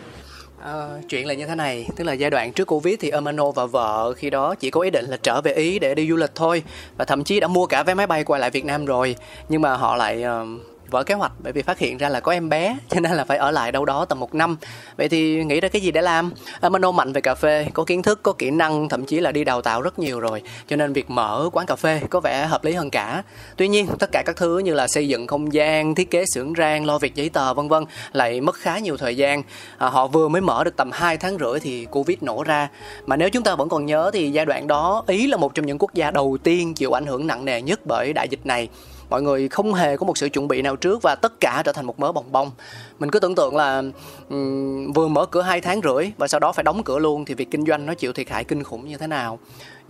[0.64, 3.66] Uh, chuyện là như thế này, tức là giai đoạn trước Covid thì Amano và
[3.66, 6.34] vợ khi đó chỉ có ý định là trở về Ý để đi du lịch
[6.34, 6.62] thôi
[6.96, 9.16] và thậm chí đã mua cả vé máy bay quay lại Việt Nam rồi
[9.48, 12.32] nhưng mà họ lại uh, vỡ kế hoạch bởi vì phát hiện ra là có
[12.32, 14.56] em bé cho nên là phải ở lại đâu đó tầm một năm.
[14.96, 16.32] Vậy thì nghĩ ra cái gì để làm?
[16.60, 19.32] À, Mano mạnh về cà phê có kiến thức có kỹ năng thậm chí là
[19.32, 20.42] đi đào tạo rất nhiều rồi.
[20.68, 23.22] Cho nên việc mở quán cà phê có vẻ hợp lý hơn cả.
[23.56, 26.52] Tuy nhiên tất cả các thứ như là xây dựng không gian thiết kế xưởng
[26.58, 29.42] rang lo việc giấy tờ vân vân lại mất khá nhiều thời gian.
[29.78, 32.68] À, họ vừa mới mở được tầm 2 tháng rưỡi thì Covid nổ ra.
[33.06, 35.66] Mà nếu chúng ta vẫn còn nhớ thì giai đoạn đó Ý là một trong
[35.66, 38.68] những quốc gia đầu tiên chịu ảnh hưởng nặng nề nhất bởi đại dịch này
[39.10, 41.72] mọi người không hề có một sự chuẩn bị nào trước và tất cả trở
[41.72, 42.50] thành một mớ bồng bông
[42.98, 43.82] mình cứ tưởng tượng là
[44.28, 47.34] um, vừa mở cửa hai tháng rưỡi và sau đó phải đóng cửa luôn thì
[47.34, 49.38] việc kinh doanh nó chịu thiệt hại kinh khủng như thế nào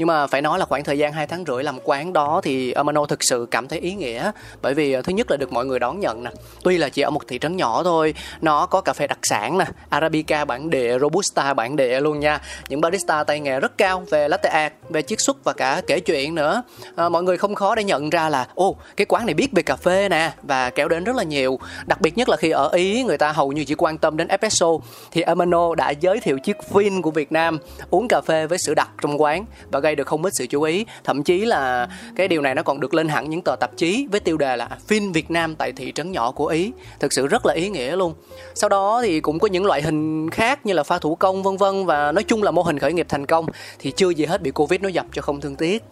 [0.00, 2.72] nhưng mà phải nói là khoảng thời gian 2 tháng rưỡi làm quán đó thì
[2.72, 4.30] Amano thực sự cảm thấy ý nghĩa.
[4.62, 6.30] Bởi vì ờ, thứ nhất là được mọi người đón nhận nè.
[6.62, 9.58] Tuy là chỉ ở một thị trấn nhỏ thôi nó có cà phê đặc sản
[9.58, 12.40] nè Arabica bản địa Robusta bản địa luôn nha.
[12.68, 16.00] Những barista tay nghề rất cao về latte art về chiết xuất và cả kể
[16.00, 16.62] chuyện nữa.
[16.96, 19.62] À, mọi người không khó để nhận ra là ô cái quán này biết về
[19.62, 21.58] cà phê nè và kéo đến rất là nhiều.
[21.86, 24.28] Đặc biệt nhất là khi ở Ý người ta hầu như chỉ quan tâm đến
[24.28, 24.68] espresso
[25.10, 27.58] thì Amano đã giới thiệu chiếc vin của Việt Nam
[27.90, 29.44] uống cà phê với sữa đặc trong quán.
[29.72, 30.84] Và gây được không ít sự chú ý.
[31.04, 34.06] Thậm chí là cái điều này nó còn được lên hẳn những tờ tạp chí
[34.10, 36.72] với tiêu đề là phim Việt Nam tại thị trấn nhỏ của Ý.
[37.00, 38.14] Thực sự rất là ý nghĩa luôn.
[38.54, 41.56] Sau đó thì cũng có những loại hình khác như là pha thủ công, vân
[41.56, 43.46] vân và nói chung là mô hình khởi nghiệp thành công
[43.78, 45.82] thì chưa gì hết bị Covid nó dập cho không thương tiếc.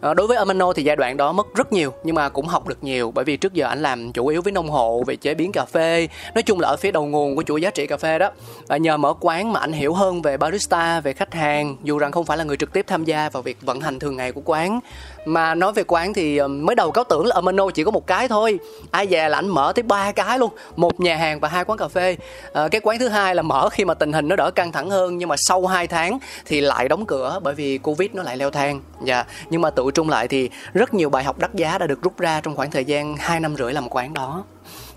[0.00, 2.68] Ờ, đối với Amano thì giai đoạn đó mất rất nhiều, nhưng mà cũng học
[2.68, 5.34] được nhiều, bởi vì trước giờ anh làm chủ yếu với nông hộ, về chế
[5.34, 6.08] biến cà phê.
[6.34, 8.30] Nói chung là ở phía đầu nguồn của chuỗi giá trị cà phê đó
[8.66, 12.12] và nhờ mở quán mà anh hiểu hơn về barista, về khách hàng, dù rằng
[12.12, 14.42] không phải là người trực tiếp tham gia vào việc vận hành thường ngày của
[14.44, 14.80] quán
[15.24, 18.06] mà nói về quán thì ờ, mới đầu cáo tưởng là Amano chỉ có một
[18.06, 18.58] cái thôi.
[18.90, 21.78] Ai dè là anh mở tới ba cái luôn một nhà hàng và hai quán
[21.78, 22.16] cà phê.
[22.52, 24.90] À, cái quán thứ hai là mở khi mà tình hình nó đỡ căng thẳng
[24.90, 28.36] hơn nhưng mà sau 2 tháng thì lại đóng cửa bởi vì covid nó lại
[28.36, 28.80] leo thang.
[29.04, 32.02] Dạ nhưng mà tự trung lại thì rất nhiều bài học đắt giá đã được
[32.02, 34.44] rút ra trong khoảng thời gian 2 năm rưỡi làm quán đó.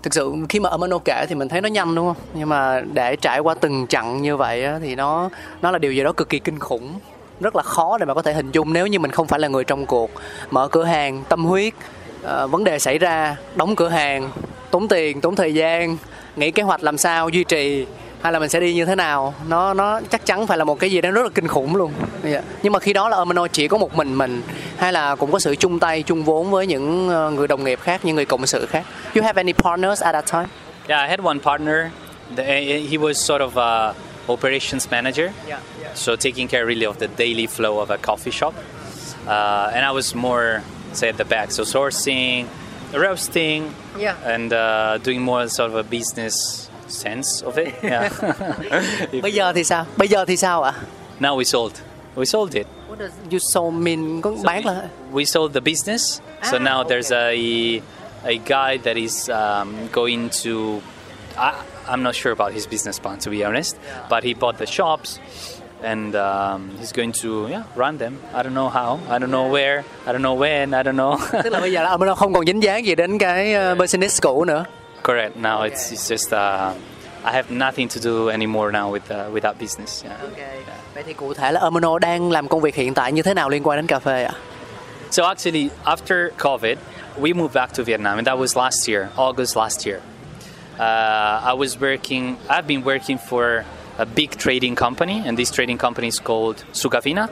[0.02, 2.24] Thực sự khi mà Amano kể thì mình thấy nó nhanh đúng không?
[2.34, 5.30] Nhưng mà để trải qua từng chặng như vậy thì nó
[5.62, 6.98] nó là điều gì đó cực kỳ kinh khủng
[7.40, 9.48] rất là khó để mà có thể hình dung nếu như mình không phải là
[9.48, 10.10] người trong cuộc
[10.50, 11.74] mở cửa hàng tâm huyết
[12.22, 14.30] ờ, vấn đề xảy ra đóng cửa hàng
[14.70, 15.96] tốn tiền tốn thời gian
[16.36, 17.86] nghĩ kế hoạch làm sao duy trì
[18.22, 20.80] hay là mình sẽ đi như thế nào nó nó chắc chắn phải là một
[20.80, 21.92] cái gì đó rất là kinh khủng luôn
[22.24, 22.44] yeah.
[22.62, 24.42] nhưng mà khi đó là Amano chỉ có một mình mình
[24.76, 27.78] hay là cũng có sự chung tay chung vốn với những ờ, người đồng nghiệp
[27.82, 30.46] khác những người cộng sự khác you have any partners at that time
[30.88, 31.90] Yeah, I had one partner.
[32.34, 32.44] The,
[32.90, 33.94] he was sort of a
[34.30, 35.32] operations manager.
[35.48, 35.94] yeah, yeah.
[35.94, 38.54] so taking care really of the daily flow of a coffee shop.
[39.26, 40.62] Uh, and I was more
[40.92, 41.50] say at the back.
[41.50, 42.46] So sourcing,
[42.94, 44.16] roasting, Yeah.
[44.24, 47.74] and uh, doing more sort of a business sense of it.
[47.82, 48.08] Yeah.
[49.22, 49.86] Bây giờ thì sao?
[49.96, 50.72] Bây giờ thì sao ạ?
[51.20, 51.72] now we sold.
[52.16, 52.66] We sold it.
[52.88, 54.20] What does you sold mean?
[54.22, 56.20] Có bán là We sold the business.
[56.42, 57.34] So Ah, now there's a
[58.24, 60.80] a guy that is um, going to.
[61.36, 61.52] I,
[61.88, 63.76] I'm not sure about his business plan to be honest,
[64.10, 65.18] but he bought the shops,
[65.82, 68.18] and um, he's going to yeah run them.
[68.34, 68.98] I don't know how.
[69.08, 69.84] I don't know where.
[70.06, 70.74] I don't know when.
[70.74, 71.18] I don't know.
[71.44, 74.20] tức là bây giờ là Amano không còn dính dáng gì đến cái uh, business
[74.22, 74.64] cũ nữa.
[75.02, 75.36] Correct.
[75.36, 76.74] Now it's, it's just uh,
[77.24, 80.04] I have nothing to do anymore now with uh, with that business.
[80.04, 80.16] Yeah.
[80.94, 83.48] Vậy thì cụ thể là Amano đang làm công việc hiện tại như thế nào
[83.48, 84.32] liên quan đến cà phê ạ?
[85.10, 86.76] So actually, after COVID,
[87.16, 90.00] we moved back to Vietnam, and that was last year, August last year.
[90.78, 92.38] Uh, I was working.
[92.48, 93.64] I've been working for
[93.98, 97.28] a big trading company, and this trading company is called Sucafina.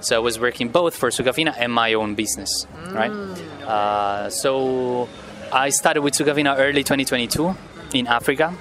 [0.00, 3.10] So I was working both for Sucafina and my own business, right?
[3.66, 5.08] Uh, so
[5.52, 7.56] I started with Sucafina early 2022
[7.94, 8.54] in Africa.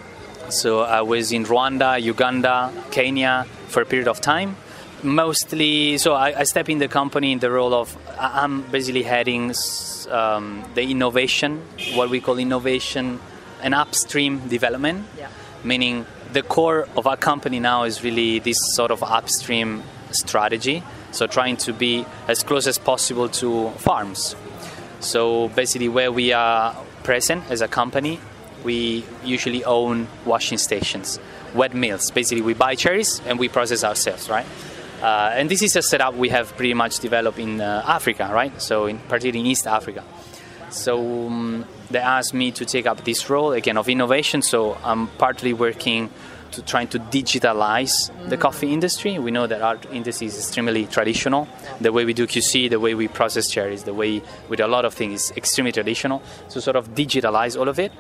[0.50, 4.56] So I was in Rwanda, Uganda, Kenya for a period of time.
[5.04, 9.54] Mostly, so I, I step in the company in the role of I'm basically heading
[10.10, 11.62] um, the innovation,
[11.94, 13.20] what we call innovation
[13.62, 15.06] and upstream development,
[15.64, 20.84] meaning the core of our company now is really this sort of upstream strategy.
[21.12, 24.36] So trying to be as close as possible to farms.
[25.00, 28.20] So basically, where we are present as a company,
[28.64, 31.20] we usually own washing stations,
[31.54, 32.12] wet mills.
[32.12, 34.46] Basically, we buy cherries and we process ourselves, right?
[35.02, 38.60] Uh, and this is a setup we have pretty much developed in uh, Africa, right?
[38.62, 40.04] So, in particularly in East Africa.
[40.76, 44.42] So um, they asked me to take up this role again of innovation.
[44.42, 46.10] So I'm partly working
[46.52, 49.20] to trying to digitalize the coffee industry.
[49.20, 51.48] We know that our industry is extremely traditional.
[51.82, 54.86] The way we do QC, the way we process cherries, the way with a lot
[54.86, 56.24] of things is extremely traditional.
[56.48, 57.92] So sort of digitalize all of it.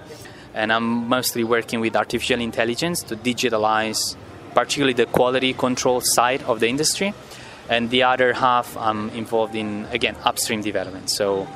[0.53, 4.15] And I'm mostly working with artificial intelligence to digitalize
[4.53, 7.13] particularly the quality control side of the industry.
[7.69, 11.09] And the other half, I'm involved in, again, upstream development.
[11.09, 11.47] So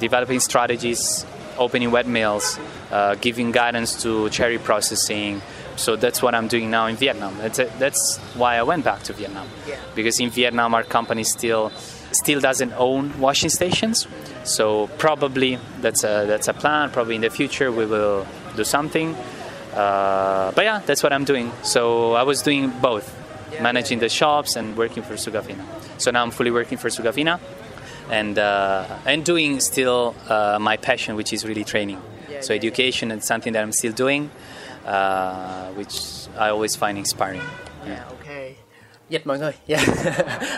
[0.00, 1.24] developing strategies,
[1.58, 2.58] opening wet mills,
[2.90, 5.40] uh, giving guidance to cherry processing.
[5.76, 7.38] So that's what I'm doing now in Vietnam.
[7.38, 9.46] That's, that's why I went back to Vietnam.
[9.94, 11.70] Because in Vietnam, our company still
[12.12, 14.08] still doesn't own washing stations.
[14.42, 16.90] So probably that's a, that's a plan.
[16.90, 19.14] Probably in the future we will do something.
[19.74, 21.52] Uh, but yeah, that's what I'm doing.
[21.62, 23.06] So I was doing both,
[23.60, 25.64] managing the shops and working for Sucafina.
[25.98, 27.38] So now I'm fully working for Sucafina,
[28.10, 31.98] and uh, and doing still uh, my passion, which is really training.
[32.40, 34.28] so education is something that I'm still doing,
[34.86, 37.42] uh, which I always find inspiring.
[37.86, 38.04] Yeah.
[38.08, 38.26] Ok.
[39.08, 39.52] Dịch mọi người.
[39.66, 39.78] Dạ.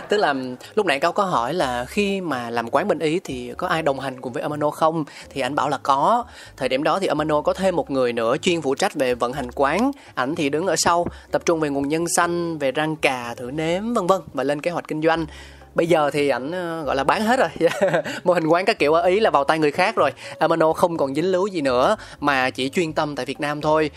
[0.08, 0.34] Tức là
[0.74, 3.82] lúc nãy cáo có hỏi là khi mà làm quán bên Ý thì có ai
[3.82, 5.04] đồng hành cùng với Amano không?
[5.30, 6.24] Thì anh bảo là có.
[6.56, 9.32] Thời điểm đó thì Amano có thêm một người nữa chuyên phụ trách về vận
[9.32, 9.90] hành quán.
[10.14, 13.50] Ảnh thì đứng ở sau, tập trung về nguồn nhân xanh, về rang cà, thử
[13.50, 15.26] nếm vân vân và lên kế hoạch kinh doanh.
[15.74, 17.70] Bây giờ thì ảnh ờ, gọi là bán hết rồi.
[18.24, 20.10] Mô hình quán các kiểu ở Ý là vào tay người khác rồi.
[20.38, 23.90] Amano không còn dính líu gì nữa Mà chỉ chuyên tâm tại Việt Nam thôi.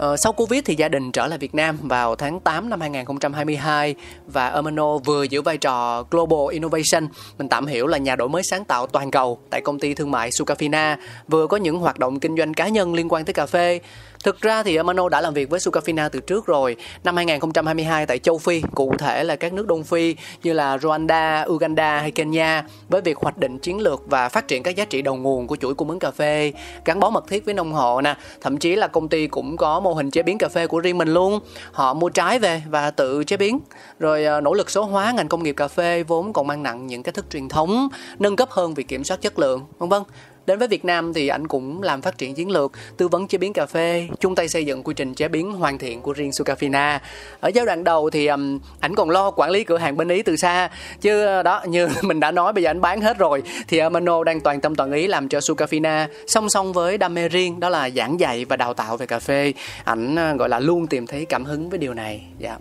[0.00, 3.94] Ờ, sau Covid thì gia đình trở lại Việt Nam vào tháng 8 năm 2022
[4.26, 8.42] và Amano vừa giữ vai trò Global Innovation, mình tạm hiểu là nhà đổi mới
[8.42, 10.96] sáng tạo toàn cầu tại công ty thương mại Sucafina,
[11.28, 13.80] vừa có những hoạt động kinh doanh cá nhân liên quan tới cà phê.
[14.24, 16.76] Thực ra thì Amano đã làm việc với Sukafina từ trước rồi.
[17.04, 21.52] Năm 2022 tại châu Phi, cụ thể là các nước Đông Phi như là Rwanda,
[21.52, 25.02] Uganda hay Kenya với việc hoạch định chiến lược và phát triển các giá trị
[25.02, 26.52] đầu nguồn của chuỗi cung ứng cà phê,
[26.84, 29.80] gắn bó mật thiết với nông hộ nè, thậm chí là công ty cũng có
[29.80, 31.40] mô hình chế biến cà phê của riêng mình luôn.
[31.72, 33.60] Họ mua trái về và tự chế biến,
[33.98, 36.86] rồi à, nỗ lực số hóa ngành công nghiệp cà phê vốn còn mang nặng
[36.86, 40.02] những cách thức truyền thống, nâng cấp hơn việc kiểm soát chất lượng, vân vân.
[40.46, 43.38] Đến với Việt Nam thì anh cũng làm phát triển chiến lược, tư vấn chế
[43.38, 46.30] biến cà phê, chung tay xây dựng quy trình chế biến hoàn thiện của riêng
[46.30, 46.98] Sukafina.
[47.40, 50.22] Ở giai đoạn đầu thì um, ảnh còn lo quản lý cửa hàng bên Ý
[50.22, 53.42] từ xa, chứ ờ, đó như mình đã nói bây giờ anh bán hết rồi
[53.68, 57.28] thì Amano đang toàn tâm toàn ý làm cho Sukafina song song với đam mê
[57.28, 59.52] riêng đó là giảng dạy và đào tạo về cà phê.
[59.84, 62.22] Ảnh ờ, gọi là luôn tìm thấy cảm hứng với điều này.
[62.38, 62.58] Dạ.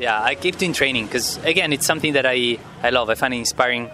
[0.00, 3.14] Yeah, I keep doing training because again, it's something that I I love.
[3.14, 3.86] I find it inspiring.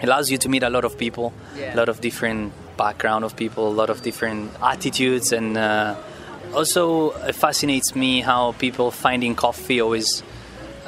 [0.00, 1.74] It allows you to meet a lot of people, Yeah.
[1.74, 5.94] a lot of different background of people, a lot of different attitudes, and uh,
[6.54, 10.22] also it fascinates me how people finding coffee always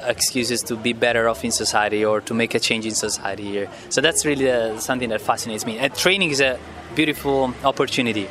[0.05, 3.69] excuses to be better off in society or to make a change in society here.
[3.91, 5.79] So that's really uh, something that fascinates me.
[5.79, 6.59] And training is a
[6.95, 8.29] beautiful opportunity.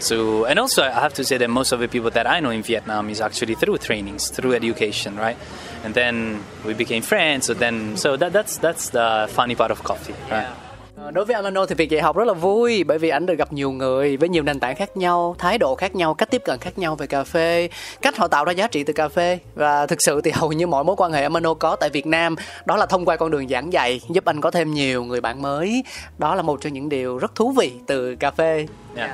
[0.00, 2.50] So, and also I have to say that most of the people that I know
[2.50, 5.36] in Vietnam is actually through trainings, through education, right?
[5.82, 7.46] And then we became friends.
[7.46, 10.67] So then, so that, that's that's the funny part of coffee, right?
[11.12, 13.52] Đối với Amano thì việc dạy học rất là vui bởi vì anh được gặp
[13.52, 16.58] nhiều người với nhiều nền tảng khác nhau, thái độ khác nhau, cách tiếp cận
[16.58, 17.68] khác nhau về cà phê,
[18.02, 20.66] cách họ tạo ra giá trị từ cà phê và thực sự thì hầu như
[20.66, 23.48] mọi mối quan hệ Amano có tại Việt Nam đó là thông qua con đường
[23.48, 25.84] giảng dạy giúp anh có thêm nhiều người bạn mới.
[26.18, 28.66] Đó là một trong những điều rất thú vị từ cà phê.
[28.96, 29.10] Yeah.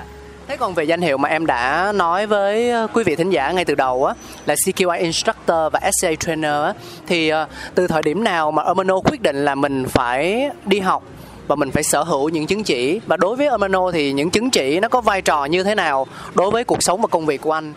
[0.48, 3.52] Thế còn về danh hiệu mà em đã nói với ờ, quý vị thính giả
[3.52, 4.14] ngay từ đầu á
[4.46, 6.72] là CQI Instructor và SCA Trainer á
[7.06, 11.02] thì ờ, từ thời điểm nào mà Amano quyết định là mình phải đi học
[11.46, 14.50] và mình phải sở hữu những chứng chỉ và đối với Amano thì những chứng
[14.50, 17.40] chỉ nó có vai trò như thế nào đối với cuộc sống và công việc
[17.40, 17.74] của anh?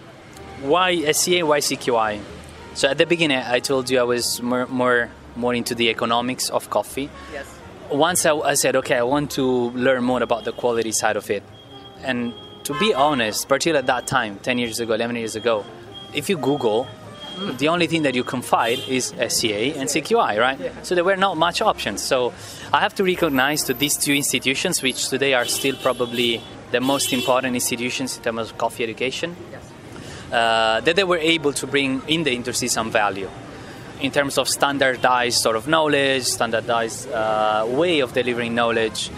[0.68, 1.32] Why SCA?
[1.32, 2.18] Why CQI?
[2.76, 6.52] So at the beginning, I told you I was more more, more into the economics
[6.52, 7.08] of coffee.
[7.34, 7.46] Yes.
[7.90, 11.32] Once I, I said, okay, I want to learn more about the quality side of
[11.32, 11.44] it,
[12.04, 15.64] and to be honest, particularly at that time, 10 years ago, 11 years ago,
[16.14, 16.86] if you Google,
[17.58, 20.60] the only thing that you can find is SCA and CQI, right?
[20.84, 22.02] So there were not much options.
[22.02, 22.34] So
[22.74, 27.14] I have to recognize to these two institutions, which today are still probably the most
[27.14, 29.36] important institutions in terms of coffee education,
[30.32, 33.30] uh, that they were able to bring in the industry some value
[34.02, 39.10] in terms of standardized sort of knowledge, standardized uh, way of delivering knowledge,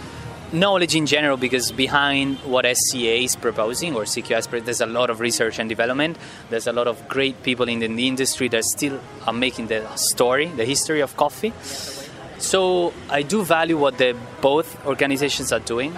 [0.51, 5.19] knowledge in general, because behind what SCA is proposing or CQI, there's a lot of
[5.19, 6.17] research and development.
[6.49, 9.67] There's a lot of great people in the, in the industry that still are making
[9.67, 11.53] the story, the history of coffee.
[12.39, 15.97] So I do value what the both organizations are doing.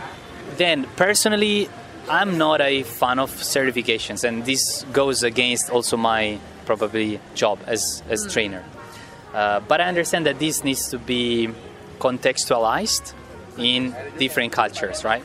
[0.58, 1.70] Then personally,
[2.10, 8.04] I'm not a fan of certifications, and this goes against also my probably job as
[8.10, 8.64] as trainer.
[9.34, 11.50] Uh, but I understand that this needs to be
[12.00, 13.14] contextualized
[13.58, 15.24] in different cultures, right?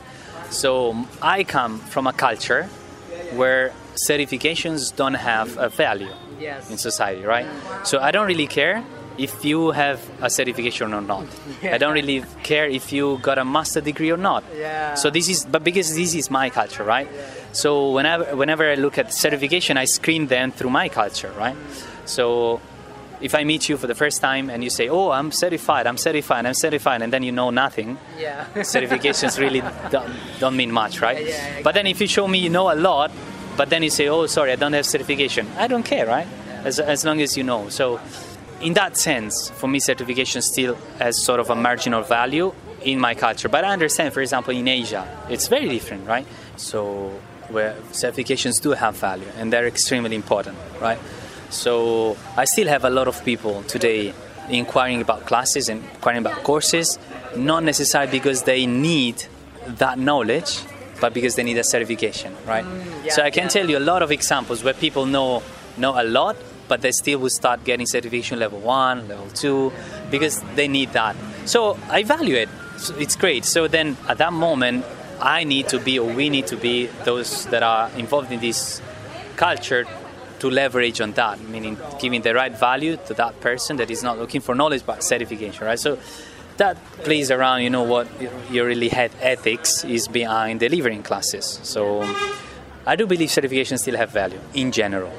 [0.49, 2.63] So I come from a culture
[3.31, 3.73] where
[4.07, 6.69] certifications don't have a value Yes.
[6.69, 7.47] in society, right?
[7.83, 8.83] So I don't really care
[9.17, 11.25] if you have a certification or not.
[11.63, 14.43] I don't really care if you got a master degree or not.
[14.55, 14.93] Yeah.
[14.93, 17.09] So this is, but because this is my culture, right?
[17.53, 21.55] So whenever whenever I look at certification, I screen them through my culture, right?
[22.05, 22.61] So
[23.21, 25.97] if I meet you for the first time and you say, "Oh, I'm certified, I'm
[25.97, 28.45] certified, I'm certified," and then you know nothing, Yeah.
[28.55, 31.19] certifications really don't, don't mean much, right?
[31.25, 33.11] Yeah, yeah, But then if you show me you know a lot,
[33.57, 36.27] but then you say, "Oh, sorry, I don't have certification," I don't care, right?
[36.63, 37.69] As, as long as you know.
[37.69, 37.99] So,
[38.61, 43.13] in that sense, for me, certification still has sort of a marginal value in my
[43.15, 43.49] culture.
[43.49, 46.25] But I understand, for example, in Asia, it's very different, right?
[46.55, 47.11] So,
[47.49, 50.99] where certifications do have value and they're extremely important, right?
[51.49, 54.13] So, I still have a lot of people today
[54.49, 56.99] inquiring about classes and inquiring about courses,
[57.35, 59.25] not necessarily because they need
[59.67, 60.61] that knowledge,
[60.99, 62.65] but because they need a certification, right?
[62.65, 63.49] Mm, yeah, so I can yeah.
[63.49, 65.43] tell you a lot of examples where people know
[65.77, 66.35] know a lot,
[66.67, 69.71] but they still will start getting certification level one, level two,
[70.09, 71.15] because they need that.
[71.45, 72.49] So I value it.
[72.97, 73.45] It's great.
[73.45, 74.85] So then at that moment,
[75.21, 78.81] I need to be, or we need to be, those that are involved in this
[79.35, 79.85] culture
[80.39, 84.17] to leverage on that, meaning giving the right value to that person that is not
[84.17, 85.79] looking for knowledge but certification, right?
[85.79, 85.97] So
[86.57, 88.07] that plays around, you know, what
[88.51, 91.59] your really head ethics is behind delivering classes.
[91.63, 92.03] So
[92.85, 95.11] I do believe certifications still have value in general,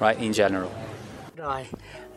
[0.00, 0.18] right?
[0.18, 0.70] In general.
[1.36, 1.66] Rồi,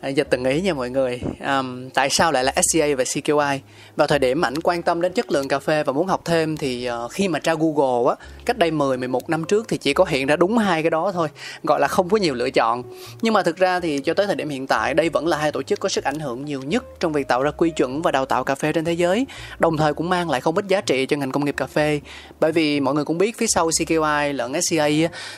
[0.02, 1.20] dịch giờ từng ý nha mọi người.
[1.46, 3.58] um, tại sao lại là SCA và CQI?
[3.96, 6.56] Vào thời điểm ảnh quan tâm đến chất lượng cà phê và muốn học thêm
[6.56, 9.94] thì uh, khi mà tra Google á, cách đây 10 11 năm trước thì chỉ
[9.94, 11.28] có hiện ra đúng hai cái đó thôi,
[11.62, 12.82] gọi là không có nhiều lựa chọn.
[13.22, 15.52] Nhưng mà thực ra thì cho tới thời điểm hiện tại đây vẫn là hai
[15.52, 18.10] tổ chức có sức ảnh hưởng nhiều nhất trong việc tạo ra quy chuẩn và
[18.10, 19.26] đào tạo cà phê trên thế giới,
[19.58, 22.00] đồng thời cũng mang lại không ít giá trị cho ngành công nghiệp cà phê.
[22.40, 24.88] Bởi vì mọi người cũng biết phía sau CQI lẫn SCA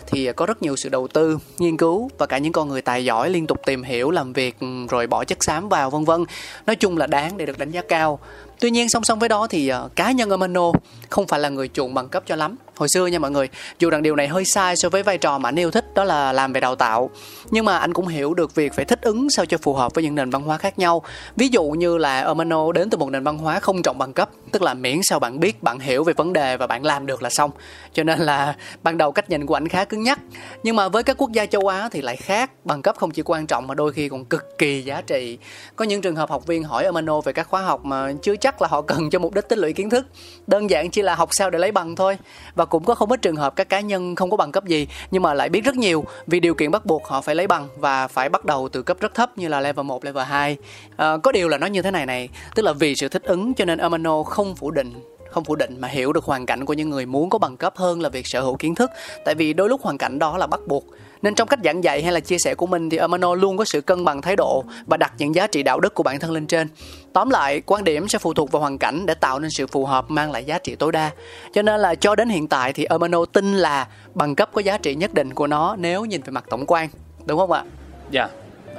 [0.06, 3.04] thì có rất nhiều sự đầu tư, nghiên cứu và cả những con người tài
[3.04, 6.24] giỏi liên tục tìm hiểu, làm việc ừ, rồi bỏ chất xám vào vân vân.
[6.66, 8.18] Nói chung là đáng để được đánh giá cao.
[8.60, 10.72] Tuy nhiên song song với đó thì ờ, cá nhân Amano
[11.08, 12.56] không phải là người chuộng bằng cấp cho lắm.
[12.76, 13.48] Hồi xưa nha mọi người,
[13.78, 16.04] dù rằng điều này hơi sai so với vai trò mà anh yêu thích đó
[16.04, 17.10] là làm về đào tạo.
[17.50, 20.04] Nhưng mà anh cũng hiểu được việc phải thích ứng sao cho phù hợp với
[20.04, 21.02] những nền văn hóa khác nhau.
[21.36, 24.30] Ví dụ như là Amano đến từ một nền văn hóa không trọng bằng cấp,
[24.52, 27.22] tức là miễn sao bạn biết, bạn hiểu về vấn đề và bạn làm được
[27.22, 27.50] là xong.
[27.92, 30.18] Cho nên là ban đầu cách nhìn của anh khá cứng nhắc.
[30.62, 33.22] Nhưng mà với các quốc gia châu Á thì lại khác, bằng cấp không chỉ
[33.24, 35.38] quan trọng mà đôi khi còn cực kỳ giá trị.
[35.76, 38.62] Có những trường hợp học viên hỏi Amano về các khóa học mà chưa chắc
[38.62, 40.06] là họ cần cho mục đích tích lũy kiến thức.
[40.46, 42.18] Đơn giản chỉ là học sao để lấy bằng thôi.
[42.54, 44.64] Và và cũng có không ít trường hợp các cá nhân không có bằng cấp
[44.64, 47.46] gì nhưng mà lại biết rất nhiều vì điều kiện bắt buộc họ phải lấy
[47.46, 50.56] bằng và phải bắt đầu từ cấp rất thấp như là level 1, level 2.
[50.96, 53.22] À, ờ, có điều là nó như thế này này, tức là vì sự thích
[53.22, 54.92] ứng cho nên Amano không phủ định
[55.30, 57.72] không phủ định mà hiểu được hoàn cảnh của những người muốn có bằng cấp
[57.76, 58.90] hơn là việc sở hữu kiến thức
[59.24, 60.84] tại vì đôi lúc hoàn cảnh đó là bắt buộc
[61.22, 63.64] nên trong cách giảng dạy hay là chia sẻ của mình thì Amano luôn có
[63.64, 66.32] sự cân bằng thái độ và đặt những giá trị đạo đức của bản thân
[66.32, 66.68] lên trên.
[67.12, 69.86] Tóm lại, quan điểm sẽ phụ thuộc vào hoàn cảnh để tạo nên sự phù
[69.86, 71.10] hợp mang lại giá trị tối đa.
[71.52, 74.78] Cho nên là cho đến hiện tại thì Amano tin là bằng cấp có giá
[74.78, 76.88] trị nhất định của nó nếu nhìn về mặt tổng quan.
[77.24, 77.64] Đúng không ạ?
[78.12, 78.30] Yeah,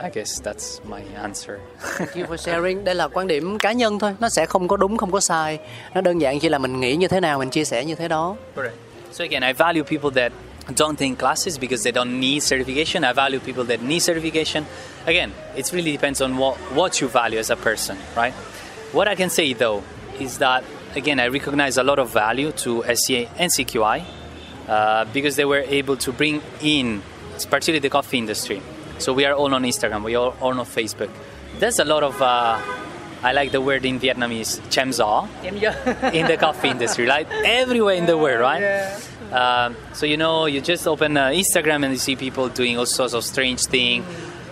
[0.04, 1.58] I guess that's my answer.
[1.98, 2.84] Thank you for sharing.
[2.84, 5.60] Đây là quan điểm cá nhân thôi, nó sẽ không có đúng không có sai.
[5.94, 8.08] Nó đơn giản chỉ là mình nghĩ như thế nào mình chia sẻ như thế
[8.08, 8.36] đó.
[8.56, 8.76] Correct.
[9.12, 10.32] So again, I value people that
[10.74, 13.04] don't take classes because they don't need certification.
[13.04, 14.66] I value people that need certification.
[15.06, 18.34] Again, it really depends on what, what you value as a person, right?
[18.94, 19.84] What I can say though
[20.20, 20.64] is that
[20.96, 24.06] again, I recognize a lot of value to SCA and CQI
[24.68, 27.02] uh, because they were able to bring in,
[27.50, 28.62] particularly the coffee industry.
[29.00, 31.10] So we are all on Instagram, we are all on Facebook.
[31.60, 32.62] There's a lot of uh,
[33.24, 34.92] I like the word in Vietnamese, chém
[36.14, 37.28] in the coffee industry, right?
[37.46, 39.02] Everywhere in the world, right?
[39.34, 42.86] Um, so you know, you just open uh, Instagram and you see people doing all
[42.86, 44.04] sorts of strange thing,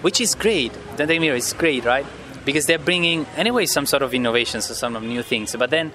[0.01, 0.73] which is great.
[0.97, 2.05] Don't take me great, right?
[2.43, 5.55] Because they're bringing anyway some sort of innovations, or some of new things.
[5.55, 5.91] But then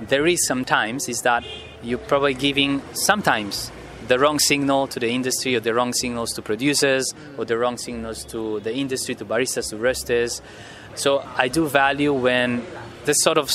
[0.00, 1.44] there is sometimes is that
[1.82, 3.70] you're probably giving sometimes
[4.08, 7.78] the wrong signal to the industry or the wrong signals to producers or the wrong
[7.78, 10.42] signals to the industry to baristas to roasters
[10.94, 12.62] so i do value when
[13.06, 13.50] there's sort of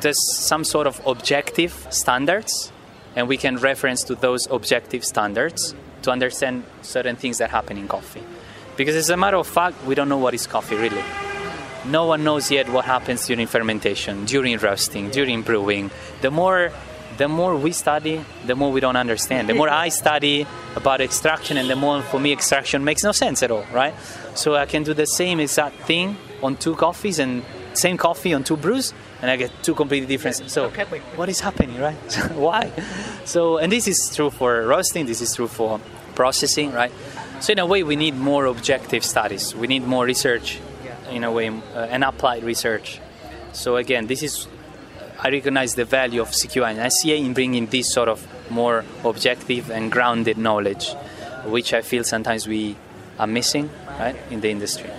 [0.00, 2.72] there's some sort of objective standards
[3.16, 7.88] and we can reference to those objective standards to understand certain things that happen in
[7.88, 8.22] coffee
[8.76, 11.04] because as a matter of fact we don't know what is coffee really
[11.84, 15.90] no one knows yet what happens during fermentation during roasting during brewing
[16.20, 16.72] the more
[17.16, 19.48] the more we study, the more we don't understand.
[19.48, 20.46] The more I study
[20.76, 23.94] about extraction, and the more for me extraction makes no sense at all, right?
[24.34, 27.42] So I can do the same exact thing on two coffees and
[27.74, 30.50] same coffee on two brews, and I get two completely different.
[30.50, 30.68] So
[31.16, 31.94] what is happening, right?
[32.34, 32.72] Why?
[33.24, 35.06] So and this is true for roasting.
[35.06, 35.80] This is true for
[36.14, 36.92] processing, right?
[37.40, 39.54] So in a way, we need more objective studies.
[39.54, 40.60] We need more research,
[41.10, 43.00] in a way, uh, and applied research.
[43.52, 44.46] So again, this is
[45.18, 49.70] I recognize the value of CQI and SCA in bringing this sort of more objective
[49.70, 50.94] and grounded knowledge,
[51.44, 52.76] which I feel sometimes we
[53.18, 53.70] are missing
[54.00, 54.90] right, in the industry.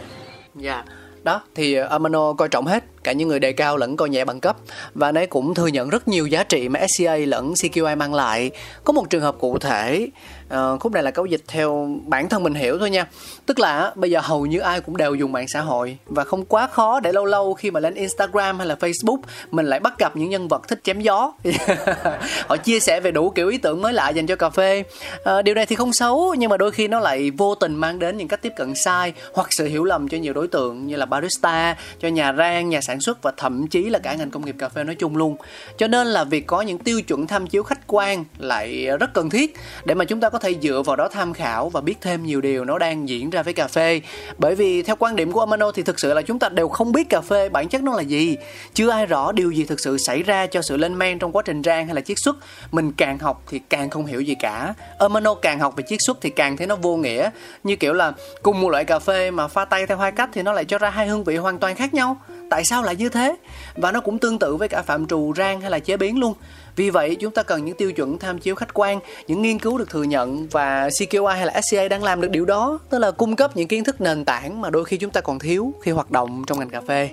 [0.56, 0.84] Yeah.
[1.24, 4.40] đó thì Ermanno coi trọng hết cả những người đề cao lẫn coi nhẹ bằng
[4.40, 4.58] cấp.
[4.94, 8.14] Và anh ấy cũng thừa nhận rất nhiều giá trị mà SCA lẫn CQI mang
[8.14, 8.52] lại.
[8.84, 10.08] Có một trường hợp cụ thể.
[10.54, 13.08] Uh, khúc này là câu dịch theo bản thân mình hiểu thôi nha.
[13.46, 15.98] Tức là bây giờ hầu như ai cũng đều dùng mạng xã hội.
[16.06, 19.66] Và không quá khó để lâu lâu khi mà lên Instagram hay là Facebook mình
[19.66, 21.34] lại bắt gặp những nhân vật thích chém gió.
[22.48, 24.84] Họ chia sẻ về đủ kiểu ý tưởng mới lạ dành cho cà phê.
[25.16, 28.00] Uh, điều này thì không xấu nhưng mà đôi khi nó lại vô tình mang
[28.00, 30.96] đến những cách tiếp cận sai hoặc sự hiểu lầm cho nhiều đối tượng như
[30.96, 34.32] là barista cho nhà rang nhà sản sản xuất và thậm chí là cả ngành
[34.32, 35.36] công nghiệp cà phê nói chung luôn.
[35.78, 39.30] Cho nên là việc có những tiêu chuẩn tham chiếu khách quan lại rất cần
[39.30, 42.24] thiết để mà chúng ta có thể dựa vào đó tham khảo và biết thêm
[42.24, 44.02] nhiều điều nó đang diễn ra với cà phê.
[44.38, 46.92] Bởi vì theo quan điểm của Amano thì thực sự là chúng ta đều không
[46.92, 48.38] biết cà phê bản chất nó là gì.
[48.74, 51.44] Chưa ai rõ điều gì thực sự xảy ra cho sự lên men trong quá
[51.46, 52.36] trình rang hay là chiết xuất.
[52.72, 54.74] Mình càng học thì càng không hiểu gì cả.
[55.00, 57.30] Amano càng học về chiết xuất thì càng thấy nó vô nghĩa.
[57.64, 58.12] Như kiểu là
[58.44, 60.78] cùng một loại cà phê mà pha tay theo hai cách thì nó lại cho
[60.78, 62.18] ra hai hương vị hoàn toàn khác nhau
[62.50, 63.36] tại sao lại như thế?
[63.76, 66.34] Và nó cũng tương tự với cả phạm trù rang hay là chế biến luôn.
[66.76, 69.78] Vì vậy, chúng ta cần những tiêu chuẩn tham chiếu khách quan, những nghiên cứu
[69.78, 73.12] được thừa nhận và CQI hay là SCA đang làm được điều đó, tức là
[73.12, 75.92] cung cấp những kiến thức nền tảng mà đôi khi chúng ta còn thiếu khi
[75.92, 77.10] hoạt động trong ngành cà phê.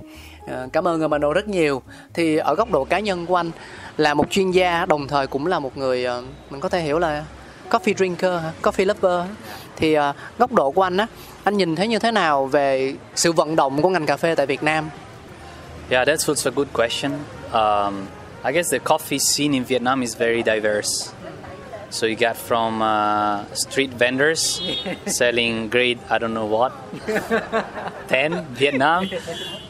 [0.46, 1.82] Ờ, cảm ơn Amano rất nhiều.
[2.14, 3.50] Thì ở góc độ cá nhân của anh
[3.96, 6.98] là một chuyên gia, đồng thời cũng là một người ờ, mình có thể hiểu
[6.98, 7.24] là
[7.70, 9.28] coffee drinker coffee lover
[9.76, 11.06] thì ờ, góc độ của anh á,
[11.44, 14.46] anh nhìn thấy như thế nào về sự vận động của ngành cà phê tại
[14.46, 14.90] Việt Nam?
[15.90, 17.14] Yeah, that's also a good question.
[17.52, 18.08] Um,
[18.44, 21.12] I guess the coffee scene in Vietnam is very diverse.
[21.90, 24.62] So you got from uh, street vendors
[25.06, 26.72] selling great, I don't know what,
[28.06, 29.10] 10 Vietnam,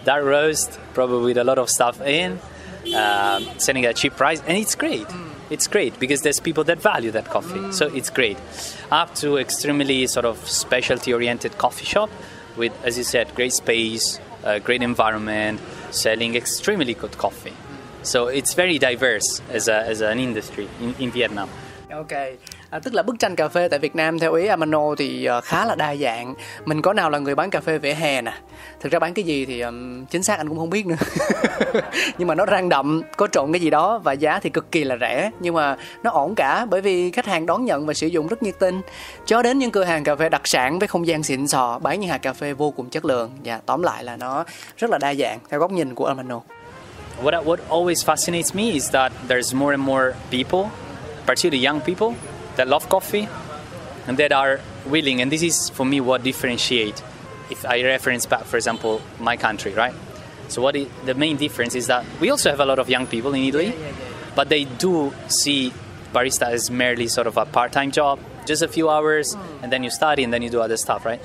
[0.05, 2.39] dark roast, probably with a lot of stuff in,
[2.95, 5.07] uh, selling at a cheap price, and it's great.
[5.49, 8.37] It's great because there's people that value that coffee, so it's great.
[8.91, 12.11] Up to extremely sort of specialty oriented coffee shop
[12.59, 15.61] with, as you said, great space, uh, great environment,
[15.91, 17.55] selling extremely good coffee.
[18.03, 21.49] So it's very diverse as, a, as an industry in, in Vietnam.
[21.93, 22.39] Ok,
[22.71, 25.45] à, tức là bức tranh cà phê tại Việt Nam theo ý Amano thì uh,
[25.45, 26.35] khá là đa dạng.
[26.65, 28.33] Mình có nào là người bán cà phê vỉa hè nè.
[28.81, 30.97] Thực ra bán cái gì thì um, chính xác anh cũng không biết nữa.
[32.19, 34.85] nhưng mà nó rang đậm, có trộn cái gì đó và giá thì cực kỳ
[34.85, 35.31] là rẻ.
[35.41, 38.43] Nhưng mà nó ổn cả bởi vì khách hàng đón nhận và sử dụng rất
[38.43, 38.81] nhiệt tình.
[39.27, 42.01] Cho đến những cửa hàng cà phê đặc sản với không gian xịn sò bán
[42.01, 43.31] những hạt cà phê vô cùng chất lượng.
[43.45, 44.45] Và tóm lại là nó
[44.77, 46.41] rất là đa dạng theo góc nhìn của Amano.
[47.23, 50.71] what what always fascinates me is that there's more and more people,
[51.27, 52.15] particularly young people,
[52.61, 53.27] that love coffee
[54.07, 55.23] and that are willing.
[55.23, 57.03] And this is for me what differentiate.
[57.49, 59.95] If I reference back, for example, my country, right?
[60.49, 63.07] So what it, the main difference is that we also have a lot of young
[63.07, 63.75] people in Italy,
[64.35, 65.73] but they do see
[66.13, 69.63] barista as merely sort of a part-time job, just a few hours, mm.
[69.63, 71.21] and then you study and then you do other stuff, right?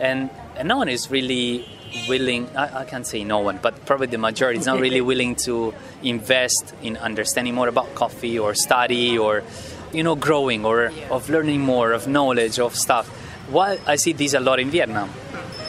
[0.00, 1.68] And, and no one is really
[2.08, 2.48] willing.
[2.56, 5.72] I, I can't say no one, but probably the majority is not really willing to
[6.02, 9.44] invest in understanding more about coffee or study or
[9.92, 13.08] you know growing or of learning more of knowledge of stuff.
[13.50, 15.10] While I see this a lot in Vietnam,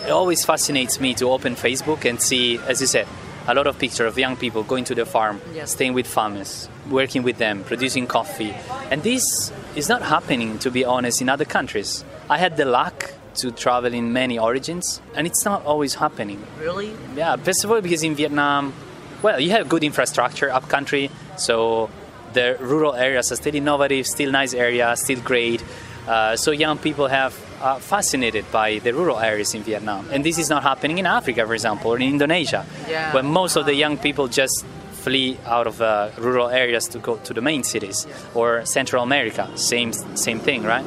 [0.05, 3.07] it always fascinates me to open Facebook and see, as you said,
[3.47, 7.23] a lot of pictures of young people going to the farm, staying with farmers, working
[7.23, 8.53] with them, producing coffee.
[8.91, 12.05] And this is not happening, to be honest, in other countries.
[12.29, 16.45] I had the luck to travel in many origins, and it's not always happening.
[16.59, 16.93] Really?
[17.15, 18.73] Yeah, first of all, because in Vietnam,
[19.21, 21.89] well, you have good infrastructure up country, so
[22.33, 25.63] the rural areas are still innovative, still nice area, still great.
[26.07, 30.37] Uh, so young people have uh, fascinated by the rural areas in Vietnam, and this
[30.39, 33.13] is not happening in Africa, for example, or in Indonesia, Yeah.
[33.13, 37.17] where most of the young people just flee out of uh, rural areas to go
[37.17, 40.85] to the main cities, or Central America, same same thing, right?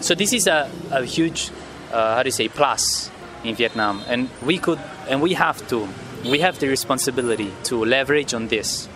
[0.00, 1.50] So this is a, a huge,
[1.92, 3.10] uh, how do you say, plus
[3.44, 4.78] in Vietnam, and we could
[5.08, 5.88] and we have to,
[6.24, 8.88] we have the responsibility to leverage on this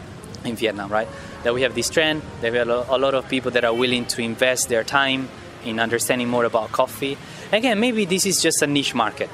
[0.44, 1.08] in Vietnam, right?
[1.42, 4.06] That we have this trend, that we have a lot of people that are willing
[4.06, 5.28] to invest their time
[5.64, 7.18] in understanding more about coffee.
[7.50, 9.28] Again, maybe this is just a niche market,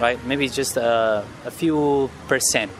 [0.00, 0.22] right?
[0.26, 2.70] Maybe it's just a, a few percent,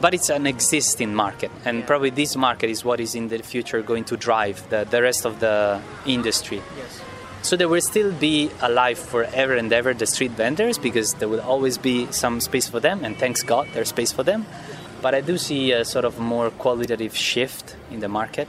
[0.00, 3.82] but it's an existing market, and probably this market is what is in the future
[3.82, 6.60] going to drive the, the rest of the industry.
[7.42, 11.42] So there will still be alive forever and ever the street vendors because there will
[11.42, 14.46] always be some space for them, and thanks God there's space for them.
[15.04, 18.48] But I do see a sort of more qualitative shift in the market.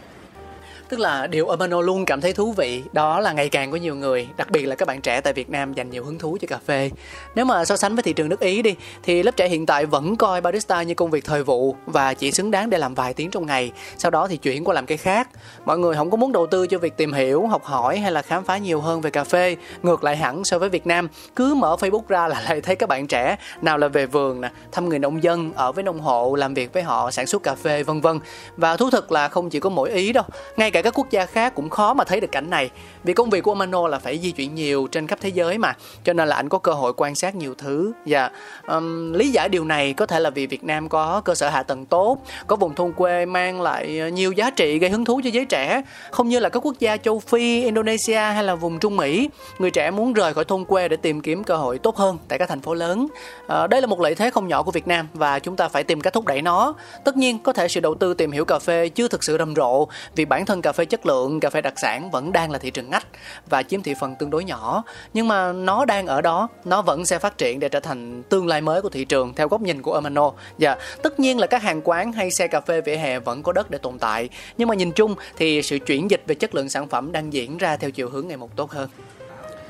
[0.89, 3.95] Tức là điều Urbano luôn cảm thấy thú vị đó là ngày càng có nhiều
[3.95, 6.47] người, đặc biệt là các bạn trẻ tại Việt Nam dành nhiều hứng thú cho
[6.47, 6.91] cà phê.
[7.35, 9.85] Nếu mà so sánh với thị trường nước Ý đi thì lớp trẻ hiện tại
[9.85, 13.13] vẫn coi barista như công việc thời vụ và chỉ xứng đáng để làm vài
[13.13, 15.29] tiếng trong ngày, sau đó thì chuyển qua làm cái khác.
[15.65, 18.21] Mọi người không có muốn đầu tư cho việc tìm hiểu, học hỏi hay là
[18.21, 19.55] khám phá nhiều hơn về cà phê.
[19.83, 22.89] Ngược lại hẳn so với Việt Nam, cứ mở Facebook ra là lại thấy các
[22.89, 26.35] bạn trẻ nào là về vườn nè, thăm người nông dân, ở với nông hộ,
[26.35, 28.19] làm việc với họ, sản xuất cà phê vân vân.
[28.57, 30.23] Và thú thực là không chỉ có mỗi Ý đâu,
[30.57, 32.69] ngay cả các quốc gia khác cũng khó mà thấy được cảnh này.
[33.03, 35.73] Vì công việc của Mano là phải di chuyển nhiều trên khắp thế giới mà,
[36.03, 37.91] cho nên là anh có cơ hội quan sát nhiều thứ.
[38.05, 38.29] Dạ,
[38.65, 41.49] và um, lý giải điều này có thể là vì Việt Nam có cơ sở
[41.49, 42.17] hạ tầng tốt,
[42.47, 45.45] có vùng thôn quê mang lại ờ, nhiều giá trị gây hứng thú cho giới
[45.45, 49.29] trẻ, không như là các quốc gia châu Phi, Indonesia hay là vùng Trung Mỹ.
[49.59, 52.39] Người trẻ muốn rời khỏi thôn quê để tìm kiếm cơ hội tốt hơn tại
[52.39, 53.07] các thành phố lớn.
[53.45, 55.83] uh, đây là một lợi thế không nhỏ của Việt Nam và chúng ta phải
[55.83, 56.73] tìm cách thúc đẩy nó.
[57.03, 59.55] Tất nhiên có thể sự đầu tư tìm hiểu cà phê chưa thực sự rầm
[59.55, 62.59] rộ vì bản thân cà phê chất lượng, cà phê đặc sản vẫn đang là
[62.59, 63.07] thị trường ngách
[63.49, 64.83] và chiếm thị phần tương đối nhỏ.
[65.13, 68.47] Nhưng mà nó đang ở đó, nó vẫn sẽ phát triển để trở thành tương
[68.47, 70.31] lai mới của thị trường theo góc nhìn của Amano.
[70.57, 73.51] Dạ, tất nhiên là các hàng quán hay xe cà phê vỉa hè vẫn có
[73.51, 74.29] đất để tồn tại.
[74.57, 77.57] Nhưng mà nhìn chung thì sự chuyển dịch về chất lượng sản phẩm đang diễn
[77.57, 78.89] ra theo chiều hướng ngày một tốt hơn.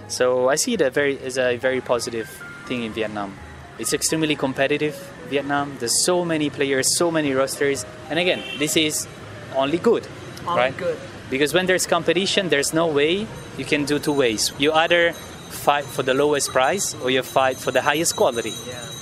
[0.09, 2.27] So I see it a very, as a very positive
[2.69, 3.29] thing in Vietnam.
[3.77, 4.93] It's extremely competitive,
[5.29, 5.67] Vietnam.
[5.79, 9.07] There's so many players, so many rosters, And again, this is
[9.55, 10.03] only good,
[10.47, 10.77] right?
[10.77, 10.97] good.
[11.29, 13.27] Because when there's competition, there's no way
[13.57, 14.53] you can do two ways.
[14.59, 15.13] You either
[15.49, 18.53] fight for the lowest price or you fight for the highest quality.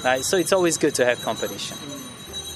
[0.03, 0.23] Right?
[0.23, 1.77] So it's always good to have competition.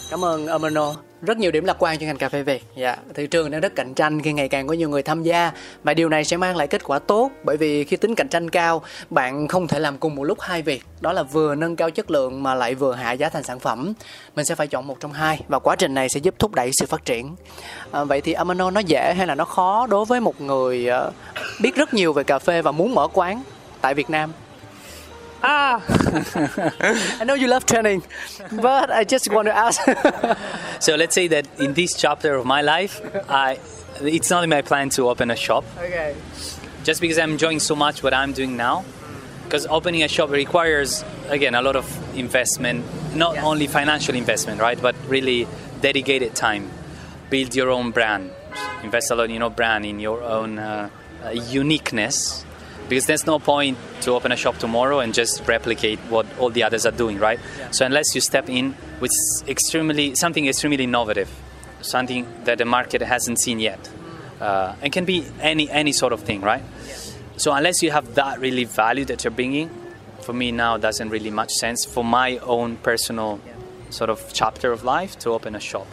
[0.10, 1.07] Cảm ơn Ermanno.
[1.22, 2.64] Rất nhiều điểm lạc quan cho ngành cà phê Việt.
[2.76, 5.52] Dạ, thị trường đang rất cạnh tranh khi ngày càng có nhiều người tham gia
[5.84, 8.50] và điều này sẽ mang lại kết quả tốt bởi vì khi tính cạnh tranh
[8.50, 10.84] cao, bạn không thể làm cùng một lúc hai việc.
[11.02, 13.94] Đó là vừa nâng cao chất lượng mà lại vừa hạ giá thành sản phẩm.
[14.36, 16.72] Mình sẽ phải chọn một trong hai và quá trình này sẽ giúp thúc đẩy
[16.74, 17.36] sự phát triển.
[17.92, 21.12] À, vậy thì Amano nó dễ hay là nó khó đối với một người ờ,
[21.62, 23.44] biết rất nhiều về cà phê và muốn mở quán
[23.82, 24.32] tại Việt Nam?
[25.44, 25.84] Ah,
[27.20, 28.04] I know you love training,
[28.54, 29.82] but I just want to ask.
[30.80, 33.58] So let's say that in this chapter of my life, I,
[34.02, 35.64] it's not in my plan to open a shop.
[35.80, 36.16] okay.
[36.84, 38.86] just because I'm enjoying so much what I'm doing now.
[39.44, 41.86] Because opening a shop requires, again, a lot of
[42.16, 42.86] investment,
[43.16, 45.48] not only financial investment, right, but really
[45.82, 46.70] dedicated time.
[47.30, 48.30] Build your own brand,
[48.84, 50.90] invest a lot in your brand, in your own uh,
[51.50, 52.46] uniqueness.
[52.90, 56.64] Because there's no point to open a shop tomorrow and just replicate what all the
[56.64, 57.40] others are doing, right?
[57.72, 59.12] So unless you step in with
[59.48, 61.30] extremely something extremely innovative,
[61.82, 63.90] something that the market hasn't seen yet,
[64.40, 66.64] uh, and can be any any sort of thing, right?
[67.38, 69.70] So unless you have that really value that you're bringing,
[70.22, 73.40] for me now doesn't really much sense for my own personal
[73.90, 75.88] sort of chapter of life to open a shop.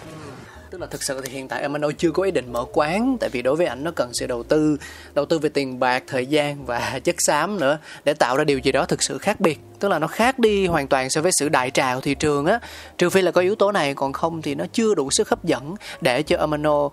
[0.75, 3.31] Tức là thực sự thì hiện tại Amano chưa có ý định mở quán tại
[3.31, 4.79] vì đối với ảnh nó cần sự đầu tư
[5.14, 8.59] đầu tư về tiền bạc thời gian và chất xám nữa để tạo ra điều
[8.59, 11.33] gì đó thực sự khác biệt tức là nó khác đi hoàn toàn so với
[11.33, 12.61] sự đại trà của thị trường á
[12.99, 15.45] trừ phi là có yếu tố này còn không thì nó chưa đủ sức hấp
[15.45, 16.93] dẫn để cho Amano uh,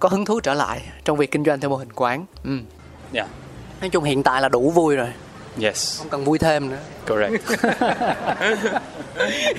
[0.00, 2.58] có hứng thú trở lại trong việc kinh doanh theo mô hình quán ừ.
[3.12, 3.28] Yeah.
[3.80, 5.08] nói chung hiện tại là đủ vui rồi
[5.62, 5.98] Yes.
[5.98, 7.42] không cần vui thêm nữa Correct.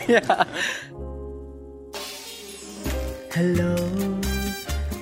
[0.08, 0.24] yeah.
[3.32, 3.76] Hello,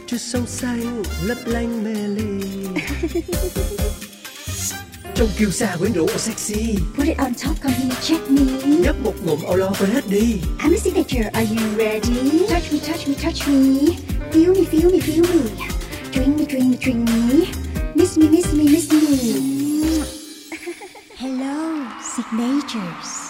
[0.08, 2.42] chút sông xanh lấp lánh mê ly.
[5.16, 8.42] Trong kiêu sa quyến rũ và sexy Put it on top, come here, check me.
[8.66, 12.48] Nhấp một ngụm lo quên hết đi I'm a signature, are you ready?
[12.50, 13.96] Touch me, touch me, touch me.
[14.32, 15.42] Feel me, feel me, feel me.
[16.12, 17.46] Drink me, drink me, drink me.
[17.96, 20.04] Miss me, miss me, miss me.
[21.16, 23.27] Hello, signatures.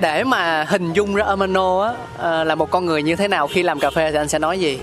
[0.00, 1.82] Để mà hình dung ra Ermanno
[2.18, 4.38] á là một con người như thế nào khi làm cà phê thì anh sẽ
[4.38, 4.78] nói gì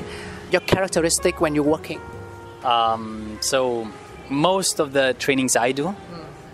[0.51, 1.99] your characteristic when you're working
[2.63, 3.87] Um, so
[4.29, 5.95] most of the trainings I do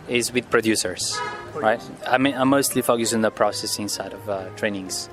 [0.08, 1.18] is with producers,
[1.56, 1.82] right?
[2.06, 5.10] I mean, I mostly focus on the processing side of uh, trainings.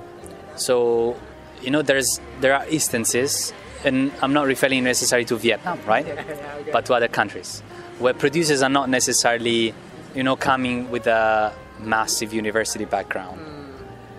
[0.55, 1.15] So,
[1.61, 6.05] you know, there's there are instances, and I'm not referring necessarily to Vietnam, right?
[6.71, 7.63] But to other countries
[7.99, 9.73] where producers are not necessarily,
[10.15, 11.53] you know, coming with a
[11.85, 13.39] massive university background.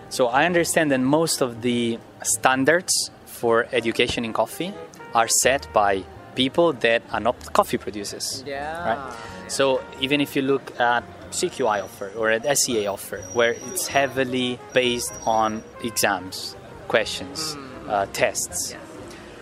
[0.09, 4.73] So I understand that most of the standards for education in coffee
[5.13, 6.03] are set by
[6.35, 8.43] people that are not coffee producers.
[8.45, 8.87] Yeah.
[8.87, 9.13] Right?
[9.47, 14.59] So even if you look at CQI offer or at SCA offer, where it's heavily
[14.73, 16.55] based on exams,
[16.87, 17.57] questions,
[17.87, 18.75] uh, tests.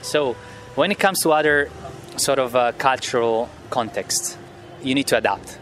[0.01, 0.35] So
[0.75, 1.69] when it comes to other
[2.17, 4.37] sort of uh, cultural context,
[4.81, 5.59] you need to adapt.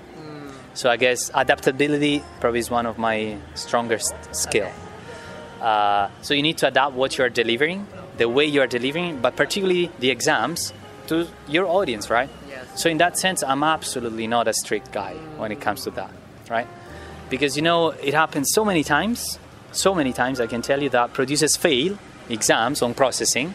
[0.73, 4.71] So I guess adaptability probably is one of my strongest skill.
[5.59, 7.85] Uh, so you need to adapt what you are delivering,
[8.17, 10.73] the way you are delivering, but particularly the exams
[11.07, 12.29] to your audience, right?
[12.49, 12.81] Yes.
[12.81, 16.11] So in that sense, I'm absolutely not a strict guy when it comes to that,
[16.49, 16.67] right?
[17.29, 19.39] Because you know it happens so many times,
[19.71, 21.97] so many times I can tell you that producers fail
[22.29, 23.53] exams on processing,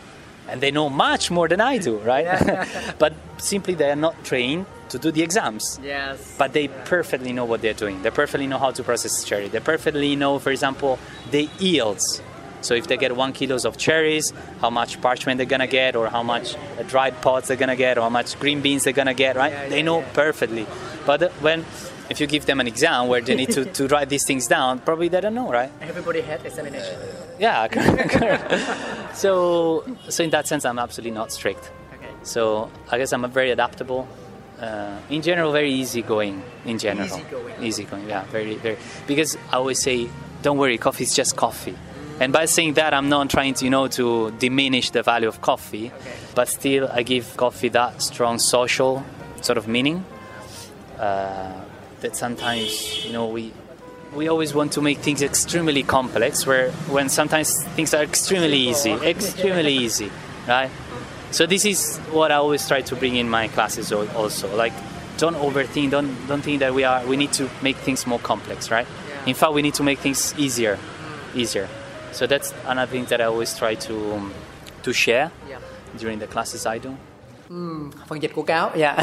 [0.48, 2.94] and they know much more than I do, right?
[2.98, 7.44] but simply they are not trained to do the exams yes but they perfectly know
[7.44, 8.02] what they're doing.
[8.02, 9.48] They perfectly know how to process cherry.
[9.48, 10.98] They perfectly know, for example,
[11.30, 12.22] the yields.
[12.62, 16.08] So if they get one kilos of cherries, how much parchment they're gonna get, or
[16.08, 19.14] how much uh, dried pods they're gonna get, or how much green beans they're gonna
[19.14, 19.70] get, right?
[19.70, 20.66] they know perfectly.
[21.04, 21.64] But uh, when
[22.10, 24.78] if you give them an exam where they need to, to write these things down,
[24.80, 25.70] probably they don't know, right?
[25.82, 26.96] everybody had examination
[27.38, 27.68] Yeah.
[27.68, 29.16] correct, correct.
[29.16, 31.70] so so in that sense, I'm absolutely not strict.
[31.94, 32.10] okay.
[32.22, 34.08] So I guess I'm a very adaptable.
[34.60, 36.42] Uh, in general, very easygoing.
[36.64, 37.62] In general, Easygoing.
[37.62, 38.78] Easygoing, Yeah, very, very.
[39.06, 40.08] Because I always say,
[40.42, 41.76] don't worry, coffee is just coffee.
[42.18, 45.42] And by saying that, I'm not trying to, you know, to diminish the value of
[45.42, 45.92] coffee,
[46.34, 49.04] but still, I give coffee that strong social
[49.42, 50.04] sort of meaning.
[50.98, 51.52] Uh,
[52.00, 53.52] that sometimes, you know, we
[54.14, 58.92] we always want to make things extremely complex, where when sometimes things are extremely easy,
[58.92, 60.10] extremely easy,
[60.48, 60.70] right?
[61.30, 64.54] So this is what I always try to bring in my classes also.
[64.56, 64.72] Like,
[65.18, 65.90] don't overthink.
[65.90, 68.86] Don't don't think that we are we need to make things more complex, right?
[69.26, 70.78] In fact, we need to make things easier,
[71.34, 71.68] easier.
[72.12, 74.32] So that's another thing that I always try to um,
[74.82, 75.58] to share Yeah.
[75.98, 76.96] during the classes I do.
[78.06, 78.96] Phần dịch của cáo dạ.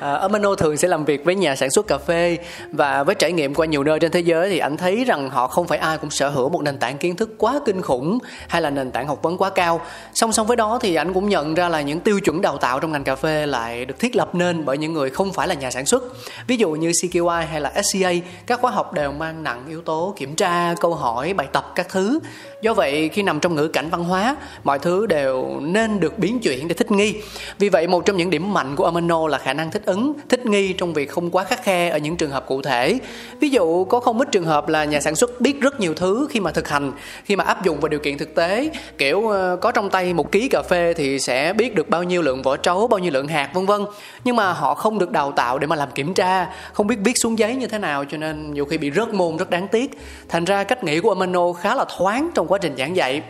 [0.00, 0.20] À, yeah.
[0.20, 2.38] Amano thường sẽ làm việc với nhà sản xuất cà phê
[2.72, 5.46] và với trải nghiệm qua nhiều nơi trên thế giới thì anh thấy rằng họ
[5.46, 8.18] không phải ai cũng sở hữu một nền tảng kiến thức quá kinh khủng
[8.48, 9.80] hay là nền tảng học vấn quá cao.
[10.14, 12.80] Song song với đó thì anh cũng nhận ra là những tiêu chuẩn đào tạo
[12.80, 15.54] trong ngành cà phê lại được thiết lập nên bởi những người không phải là
[15.54, 16.02] nhà sản xuất.
[16.46, 18.12] Ví dụ như CQI hay là SCA
[18.46, 21.88] các khóa học đều mang nặng yếu tố kiểm tra, câu hỏi, bài tập các
[21.88, 22.18] thứ
[22.62, 26.40] do vậy, khi nằm trong ngữ cảnh văn hóa, mọi thứ đều nên được biến
[26.40, 27.14] chuyển để thích nghi.
[27.58, 30.46] Vì vậy, một trong những điểm mạnh của Amino là khả năng thích ứng, thích
[30.46, 32.98] nghi trong việc không quá khắc khe ở những trường hợp cụ thể.
[33.40, 36.26] Ví dụ, có không ít trường hợp là nhà sản xuất biết rất nhiều thứ
[36.30, 36.92] khi mà thực hành,
[37.24, 38.70] khi mà áp dụng vào điều kiện thực tế.
[38.98, 42.22] Kiểu ờ, có trong tay một ký cà phê thì sẽ biết được bao nhiêu
[42.22, 43.84] lượng vỏ trấu, bao nhiêu lượng hạt, vân vân.
[44.24, 47.16] Nhưng mà họ không được đào tạo để mà làm kiểm tra, không biết viết
[47.16, 49.98] xuống giấy như thế nào, cho nên nhiều khi bị rớt môn, rất đáng tiếc.
[50.28, 53.22] Thành ra, cách nghĩ của Amino khá là thoáng trong quá trình giảng dạy.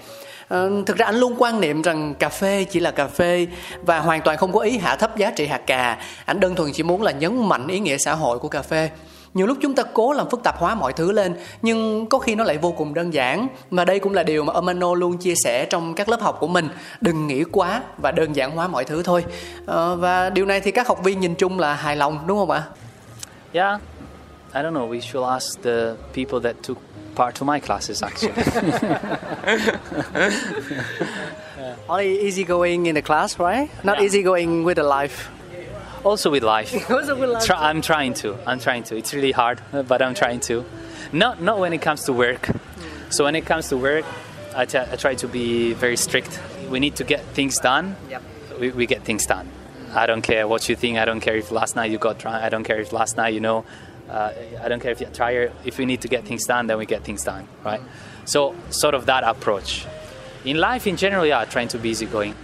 [0.48, 3.46] Ờ, thực ra anh luôn quan niệm rằng cà phê chỉ là cà phê
[3.82, 5.98] và hoàn toàn không có ý hạ thấp giá trị hạt cà.
[6.24, 8.90] Anh đơn thuần chỉ muốn là nhấn mạnh ý nghĩa xã hội của cà phê.
[9.34, 12.34] Nhiều lúc chúng ta cố làm phức tạp hóa mọi thứ lên nhưng có khi
[12.34, 13.48] nó lại vô cùng đơn giản.
[13.70, 16.48] Và đây cũng là điều mà Amano luôn chia sẻ trong các lớp học của
[16.48, 16.68] mình.
[17.00, 19.24] Đừng nghĩ quá và đơn giản hóa mọi thứ thôi.
[19.66, 22.50] Ờ, và điều này thì các học viên nhìn chung là hài lòng đúng không
[22.50, 22.62] ạ?
[23.52, 23.80] Yeah,
[24.54, 24.90] I don't know.
[24.90, 28.32] We should ask the people that took part of my classes actually.
[31.88, 33.68] Only easy going in the class, right?
[33.84, 34.04] Not Yeah.
[34.06, 35.30] easy going with the life.
[36.04, 36.72] also with life.
[36.90, 37.44] Also with life.
[37.44, 38.36] Try, I'm trying to.
[38.46, 38.96] I'm trying to.
[38.96, 40.64] It's really hard, but I'm trying to.
[41.12, 42.48] Not not when it comes to work.
[43.10, 44.04] So when it comes to work,
[44.56, 46.40] I t- I try to be very strict.
[46.70, 47.94] We need to get things done.
[48.10, 48.22] Yep.
[48.60, 49.46] We, we get things done.
[49.94, 50.98] I don't care what you think.
[50.98, 52.42] I don't care if last night you got drunk.
[52.42, 53.64] I don't care if last night you know.
[54.12, 54.30] Uh,
[54.64, 55.52] I don't care if you're tired.
[55.64, 57.80] If we need to get things done, then we get things done, right?
[58.24, 59.86] So sort of that approach.
[60.44, 62.34] In life, in general, yeah, trying to be easygoing.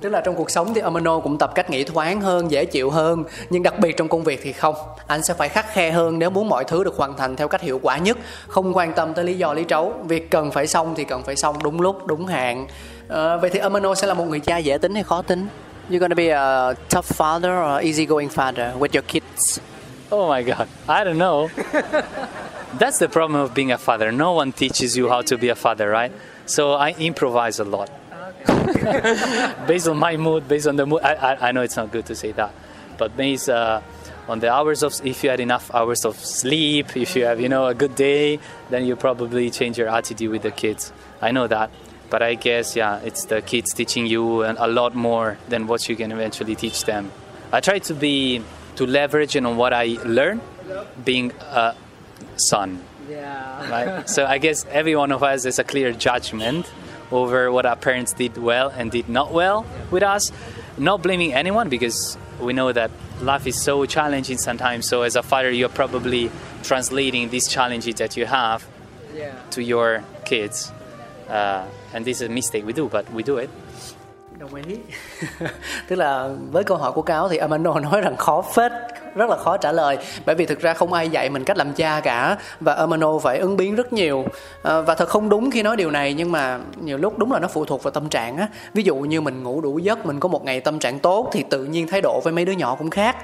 [0.00, 2.90] Tức là trong cuộc sống thì Amano cũng tập cách nghĩ thoáng hơn, dễ chịu
[2.90, 4.74] hơn Nhưng đặc biệt trong công việc thì không
[5.06, 7.60] Anh sẽ phải khắc khe hơn nếu muốn mọi thứ được hoàn thành theo cách
[7.60, 8.18] hiệu quả nhất
[8.48, 11.36] Không quan tâm tới lý do lý trấu Việc cần phải xong thì cần phải
[11.36, 12.66] xong đúng lúc, đúng hạn
[13.08, 15.46] Ờ, Vậy thì Amano sẽ là một người cha dễ tính hay khó tính?
[15.90, 19.58] You're gonna be a tough father or easy going father with your kids?
[20.10, 21.48] Oh my God, I don't know.
[22.78, 24.10] That's the problem of being a father.
[24.12, 26.12] No one teaches you how to be a father, right?
[26.46, 27.90] So I improvise a lot.
[29.66, 31.02] based on my mood, based on the mood.
[31.02, 32.54] I, I, I know it's not good to say that,
[32.96, 33.82] but based uh,
[34.28, 37.48] on the hours of, if you had enough hours of sleep, if you have, you
[37.48, 38.38] know, a good day,
[38.70, 40.92] then you probably change your attitude with the kids.
[41.20, 41.70] I know that.
[42.10, 45.96] But I guess, yeah, it's the kids teaching you a lot more than what you
[45.96, 47.12] can eventually teach them.
[47.52, 48.42] I try to be,
[48.78, 50.40] to leverage and on what I learn
[51.04, 51.74] being a
[52.36, 53.70] son Yeah.
[53.70, 54.08] right?
[54.14, 56.64] so I guess every one of us has a clear judgment
[57.10, 60.30] over what our parents did well and did not well with us.
[60.76, 64.86] Not blaming anyone because we know that life is so challenging sometimes.
[64.88, 66.30] So as a father, you're probably
[66.62, 68.64] translating these challenges that you have
[69.16, 69.34] Yeah.
[69.50, 70.70] to your kids.
[71.28, 71.64] Uh,
[71.94, 73.50] and this is a mistake we do, but we do it.
[74.38, 74.76] Đồng ý.
[75.88, 78.72] Tức là với câu hỏi của Cáo thì Amano nói rằng khó phết,
[79.14, 81.72] rất là khó trả lời bởi vì thực ra không ai dạy mình cách làm
[81.72, 84.24] cha cả và Amano phải ứng biến rất nhiều
[84.62, 87.38] à, và thật không đúng khi nói điều này nhưng mà nhiều lúc đúng là
[87.38, 88.48] nó phụ thuộc vào tâm trạng á.
[88.74, 91.44] Ví dụ như mình ngủ đủ giấc, mình có một ngày tâm trạng tốt thì
[91.50, 93.16] tự nhiên thái độ với mấy đứa nhỏ cũng khác.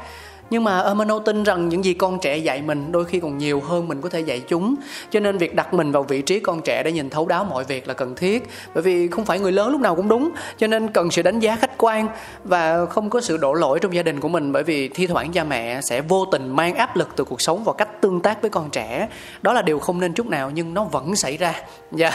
[0.51, 3.61] Nhưng mà Amano tin rằng những gì con trẻ dạy mình đôi khi còn nhiều
[3.61, 4.75] hơn mình có thể dạy chúng.
[5.11, 7.65] Cho nên việc đặt mình vào vị trí con trẻ để nhìn thấu đáo mọi
[7.65, 8.49] việc là cần thiết.
[8.75, 10.31] Bởi vì không phải người lớn lúc nào cũng đúng.
[10.59, 12.09] Cho nên cần sự đánh giá khách quan
[12.45, 14.53] và không có sự đổ lỗi trong gia đình của mình.
[14.53, 17.65] Bởi vì thi thoảng cha mẹ sẽ vô tình mang áp lực từ cuộc sống
[17.65, 19.09] vào cách tương tác với con trẻ.
[19.43, 21.55] Đó là điều không nên chút nào nhưng nó vẫn xảy ra.
[21.97, 22.13] Dạ,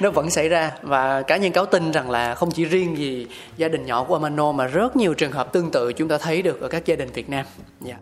[0.00, 0.72] nó vẫn xảy ra.
[0.82, 4.14] Và cá nhân cáo tin rằng là không chỉ riêng gì gia đình nhỏ của
[4.14, 6.96] Amano mà rất nhiều trường hợp tương tự chúng ta thấy được ở các gia
[6.96, 7.44] đình Việt Nam.
[7.80, 7.98] Dạ.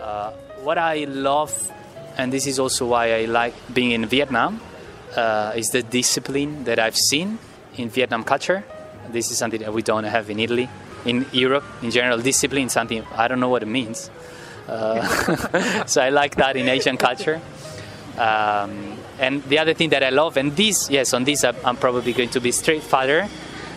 [0.00, 0.30] Uh,
[0.62, 1.52] what I love,
[2.16, 4.60] and this is also why I like being in Vietnam,
[5.16, 7.38] uh, is the discipline that I've seen
[7.76, 8.62] in Vietnam culture.
[9.12, 10.68] This is something that we don't have in Italy.
[11.04, 14.10] In Europe, in general, discipline something I don't know what it means.
[14.68, 17.40] Uh, so I like that in Asian culture.
[18.18, 22.12] Um, and the other thing that I love, and this, yes, on this I'm probably
[22.12, 23.28] going to be straight father,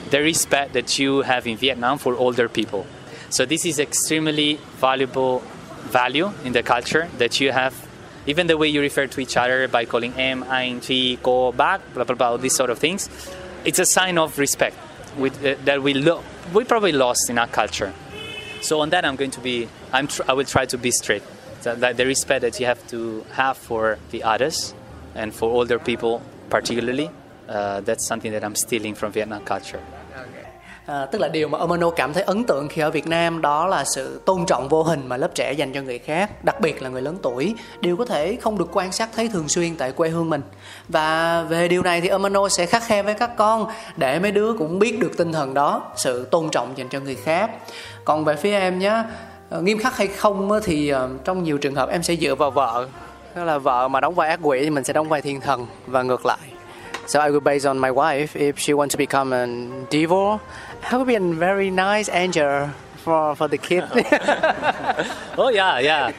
[0.09, 2.85] the respect that you have in Vietnam for older people.
[3.31, 5.41] So this is extremely valuable
[5.85, 7.73] value in the culture that you have.
[8.27, 12.15] Even the way you refer to each other by calling chi, cô, bác, blah blah
[12.15, 13.09] blah, these sort of things,
[13.63, 14.75] it's a sign of respect
[15.17, 16.21] with, uh, that we lo-
[16.53, 17.93] we probably lost in our culture.
[18.61, 21.23] So on that, I'm going to be, I'm tr- I will try to be straight.
[21.63, 24.73] That the respect that you have to have for the others
[25.15, 27.09] and for older people, particularly,
[27.47, 29.81] uh, that's something that I'm stealing from Vietnam culture.
[30.85, 33.67] À, tức là điều mà Omano cảm thấy ấn tượng khi ở Việt Nam đó
[33.67, 36.81] là sự tôn trọng vô hình mà lớp trẻ dành cho người khác, đặc biệt
[36.81, 39.91] là người lớn tuổi, điều có thể không được quan sát thấy thường xuyên tại
[39.91, 40.41] quê hương mình.
[40.89, 43.67] Và về điều này thì Omano sẽ khắc khe với các con
[43.97, 47.15] để mấy đứa cũng biết được tinh thần đó, sự tôn trọng dành cho người
[47.15, 47.51] khác.
[48.05, 49.03] Còn về phía em nhé,
[49.49, 52.51] ờ, nghiêm khắc hay không thì ờ, trong nhiều trường hợp em sẽ dựa vào
[52.51, 52.87] vợ.
[53.35, 55.67] tức là vợ mà đóng vai ác quỷ thì mình sẽ đóng vai thiên thần
[55.87, 56.39] và ngược lại.
[57.07, 58.27] So I will base on my wife.
[58.33, 59.45] If she wants to become a
[59.91, 60.37] devil,
[60.89, 62.69] I would be a very nice angel
[63.03, 63.83] for for the kid.
[65.37, 66.11] Oh yeah, yeah,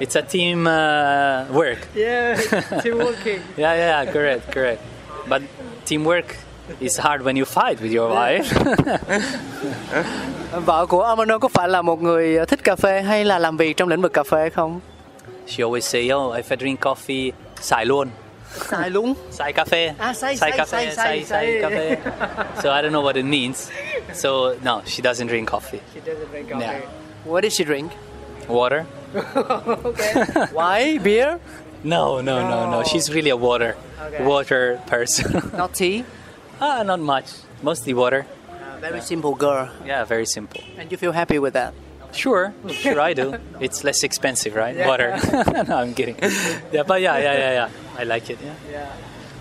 [0.00, 1.78] it's a team uh, work.
[1.94, 2.36] yeah,
[2.82, 3.40] teamworking.
[3.56, 4.82] Yeah, yeah, yeah, correct, correct.
[5.28, 5.42] But
[5.86, 6.36] teamwork
[6.80, 8.46] is hard when you fight with your wife.
[10.66, 13.76] Vợ của Ermanno có phải là một người thích cà phê hay là làm việc
[13.76, 14.80] trong lĩnh vực cà phê không?
[15.46, 17.30] she always say, "Oh, if I drink coffee,
[17.60, 18.08] xài luôn."
[18.70, 19.14] Sai luôn.
[19.30, 19.92] Xài cà phê.
[19.98, 21.62] Ah, xài, xài xài, cà xài, phê, xài, xài, xài xài.
[21.62, 21.96] cà phê.
[22.62, 23.68] So I don't know what it means.
[24.12, 25.80] So no, she doesn't drink coffee.
[25.94, 26.64] She doesn't drink coffee.
[26.64, 26.80] Yeah.
[27.24, 27.92] What does she drink?
[28.48, 28.86] Water?
[29.14, 30.24] okay.
[30.52, 31.38] Why beer?
[31.84, 32.82] No, no, no, no.
[32.84, 34.24] She's really a water, Okay.
[34.24, 35.42] water person.
[35.56, 36.04] Not tea.
[36.60, 37.24] ah, not much.
[37.62, 38.26] Mostly water.
[38.80, 39.68] very simple girl.
[39.86, 40.60] Yeah, very simple.
[40.78, 41.72] And you feel happy with that?
[42.12, 43.34] Sure, sure I do.
[43.60, 44.76] It's less expensive, right?
[44.86, 45.16] Water.
[45.68, 46.16] no, I'm kidding.
[46.72, 47.68] Yeah, but yeah, yeah, yeah, yeah.
[47.98, 48.38] I like it.
[48.72, 48.86] Yeah.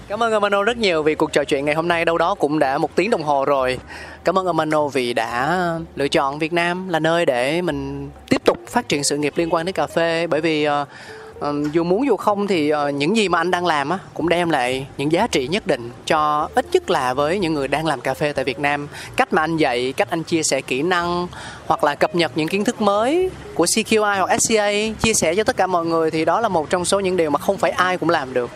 [0.09, 2.59] Cảm ơn Ermanno rất nhiều vì cuộc trò chuyện ngày hôm nay đâu đó cũng
[2.59, 3.79] đã một tiếng đồng hồ rồi.
[4.23, 5.59] Cảm ơn Amano vì đã
[5.95, 9.53] lựa chọn Việt Nam là nơi để mình tiếp tục phát triển sự nghiệp liên
[9.53, 10.27] quan đến cà phê.
[10.27, 13.89] Bởi vì uh, dù muốn dù không thì uh, những gì mà anh đang làm
[13.89, 17.53] á cũng đem lại những giá trị nhất định cho ít nhất là với những
[17.53, 18.87] người đang làm cà phê tại Việt Nam.
[19.15, 21.27] Cách mà anh dạy cách anh chia sẻ kỹ năng
[21.67, 25.43] hoặc là cập nhật những kiến thức mới của CQI hoặc SCA chia sẻ cho
[25.43, 27.71] tất cả mọi người thì đó là một trong số những điều mà không phải
[27.71, 28.49] ai cũng làm được.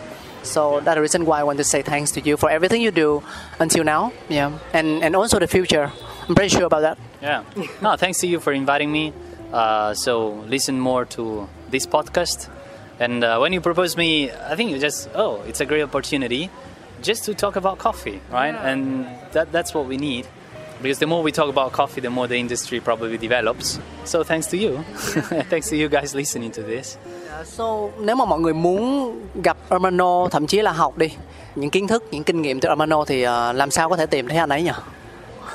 [0.44, 2.90] So that's the reason why I want to say thanks to you for everything you
[2.90, 3.22] do
[3.58, 4.12] until now.
[4.28, 5.90] Yeah, and and also the future.
[6.28, 6.98] I'm pretty sure about that.
[7.22, 7.42] Yeah.
[7.82, 9.12] No, thanks to you for inviting me.
[9.52, 12.48] Uh, so listen more to this podcast.
[13.00, 16.50] And uh, when you propose me, I think you just oh, it's a great opportunity,
[17.02, 18.54] just to talk about coffee, right?
[18.54, 20.26] And that that's what we need,
[20.82, 23.80] because the more we talk about coffee, the more the industry probably develops.
[24.04, 24.82] So thanks to you,
[25.50, 26.96] thanks to you guys listening to this.
[27.44, 27.64] So
[27.98, 31.08] nếu mà mọi người muốn gặp Armano thậm chí là học đi
[31.54, 34.28] những kiến thức, những kinh nghiệm từ Armano thì uh, làm sao có thể tìm
[34.28, 34.70] thấy anh ấy nhỉ?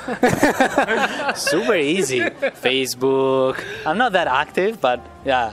[1.36, 2.20] Super easy.
[2.62, 3.52] Facebook.
[3.84, 5.52] I'm not that active, but yeah.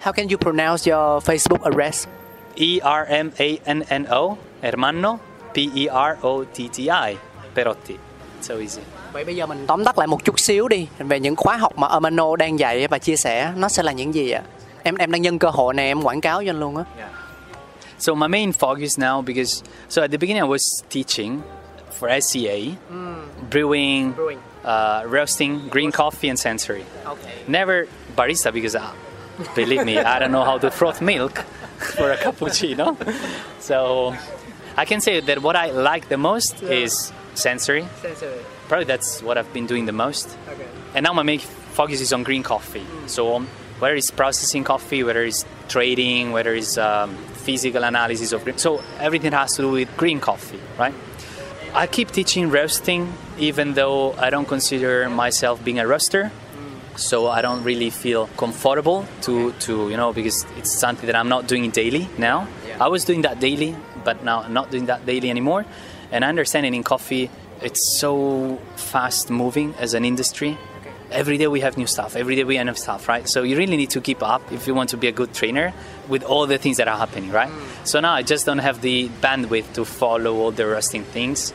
[0.00, 2.06] How can you pronounce your Facebook address?
[2.54, 5.18] E R M A N N O, Hermano,
[5.54, 7.16] P E R O T T I,
[7.54, 7.94] Perotti.
[8.40, 8.80] So easy.
[9.12, 11.78] Vậy bây giờ mình tóm tắt lại một chút xíu đi về những khóa học
[11.78, 14.42] mà Armano đang dạy và chia sẻ nó sẽ là những gì ạ?
[14.84, 16.84] Em em đang nhân cơ hội này em quảng cáo cho anh luôn á.
[17.98, 21.40] So my main focus now, because so at the beginning I was teaching
[21.98, 22.76] for SCA,
[23.50, 24.38] brewing, Brewing.
[24.64, 26.84] Uh, roasting, green coffee, and sensory.
[27.06, 27.34] Okay.
[27.46, 28.92] Never barista because, uh,
[29.54, 31.44] believe me, I don't know how to froth milk
[31.96, 32.96] for a cappuccino.
[33.60, 34.14] So
[34.76, 37.86] I can say that what I like the most is sensory.
[38.02, 38.38] Sensory.
[38.68, 40.36] Probably that's what I've been doing the most.
[40.48, 40.66] Okay.
[40.94, 41.40] And now my main
[41.72, 42.84] focus is on green coffee.
[43.06, 43.48] So um,
[43.78, 48.82] whether it's processing coffee, whether it's trading, whether it's um, physical analysis of green, so
[48.98, 50.94] everything has to do with green coffee, right?
[51.74, 56.30] I keep teaching roasting, even though I don't consider myself being a roaster.
[56.96, 61.28] So I don't really feel comfortable to, to you know because it's something that I'm
[61.28, 62.46] not doing daily now.
[62.80, 65.66] I was doing that daily, but now I'm not doing that daily anymore.
[66.12, 70.56] And I understand it in coffee, it's so fast moving as an industry.
[71.14, 72.16] Every day we have new stuff.
[72.16, 73.28] Every day we have stuff, right?
[73.28, 75.72] So you really need to keep up if you want to be a good trainer
[76.08, 77.50] with all the things that are happening, right?
[77.84, 81.54] So now I just don't have the bandwidth to follow all the roasting things.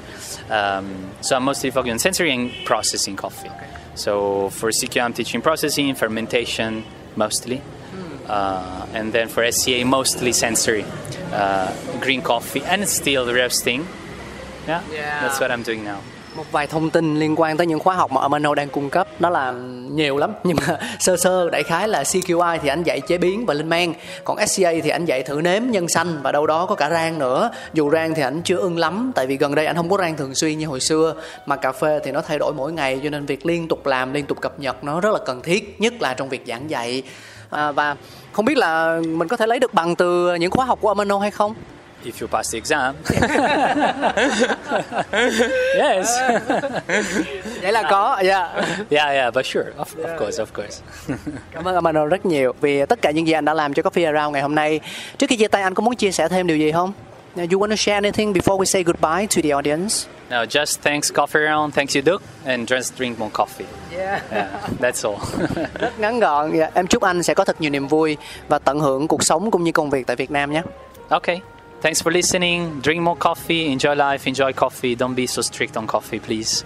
[0.49, 3.51] Um, so I'm mostly focused on sensory and processing coffee.
[3.95, 6.85] So for CQ, I'm teaching processing, fermentation
[7.15, 7.61] mostly.
[8.27, 10.85] Uh, and then for SCA, mostly sensory,
[11.33, 13.87] uh, green coffee, and still roasting.
[14.67, 15.21] Yeah, Yeah.
[15.21, 16.01] that's what I'm doing now.
[16.39, 19.07] Một vài thông tin liên quan tới những khóa học mà Amano đang cung cấp.
[19.19, 19.51] Nó là
[19.91, 23.45] nhiều lắm nhưng mà sơ sơ đại khái là CQI thì anh dạy chế biến
[23.45, 23.93] và lên men.
[24.23, 27.19] Còn SCA thì anh dạy thử nếm nhân xanh và đâu đó có cả rang
[27.19, 27.51] nữa.
[27.73, 30.17] Dù rang thì anh chưa ưng lắm tại vì gần đây anh không có rang
[30.17, 31.13] thường xuyên như hồi xưa.
[31.45, 34.13] Mà cà phê thì nó thay đổi mỗi ngày cho nên việc liên tục làm
[34.13, 37.03] liên tục cập nhật nó rất là cần thiết nhất là trong việc giảng dạy.
[37.49, 37.95] À, và
[38.31, 41.19] không biết là mình có thể lấy được bằng từ những khóa học của Amano
[41.19, 41.55] hay không?
[42.03, 42.95] If you pass the exam.
[45.75, 46.07] yes.
[47.61, 48.53] vậy là có dạ
[48.89, 50.81] yeah, yeah, but sure, of, of course, of course.
[51.51, 54.05] Cảm ơn Amano rất nhiều vì tất cả những gì anh đã làm cho Coffee
[54.05, 54.79] Around ngày hôm nay.
[55.17, 56.93] Trước khi chia tay anh có muốn chia sẻ thêm điều gì không?
[57.35, 60.07] You want to share anything before we say goodbye to the audience?
[60.29, 63.65] now, just thanks Coffee Round, thanks you, Duke, and just drink more coffee.
[63.91, 64.21] Yeah.
[64.31, 64.47] Yeah,
[64.79, 65.19] that's all.
[65.79, 66.57] Rất ngắn gọn.
[66.57, 69.51] Dạ, Em chúc anh sẽ có thật nhiều niềm vui và tận hưởng cuộc sống
[69.51, 70.61] cũng như công việc tại Việt Nam nhé.
[71.09, 71.41] okay.
[71.81, 72.81] Thanks for listening.
[72.81, 73.71] Drink more coffee.
[73.71, 74.27] Enjoy life.
[74.27, 74.95] Enjoy coffee.
[74.95, 76.65] Don't be so strict on coffee, please.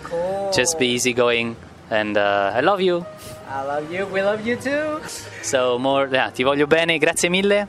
[0.51, 1.55] Just be easygoing.
[1.89, 3.05] And uh, I love you.
[3.47, 4.07] I love you.
[4.07, 4.99] We love you too.
[5.43, 6.97] So more, yeah, ti voglio bene.
[6.97, 7.68] Grazie mille.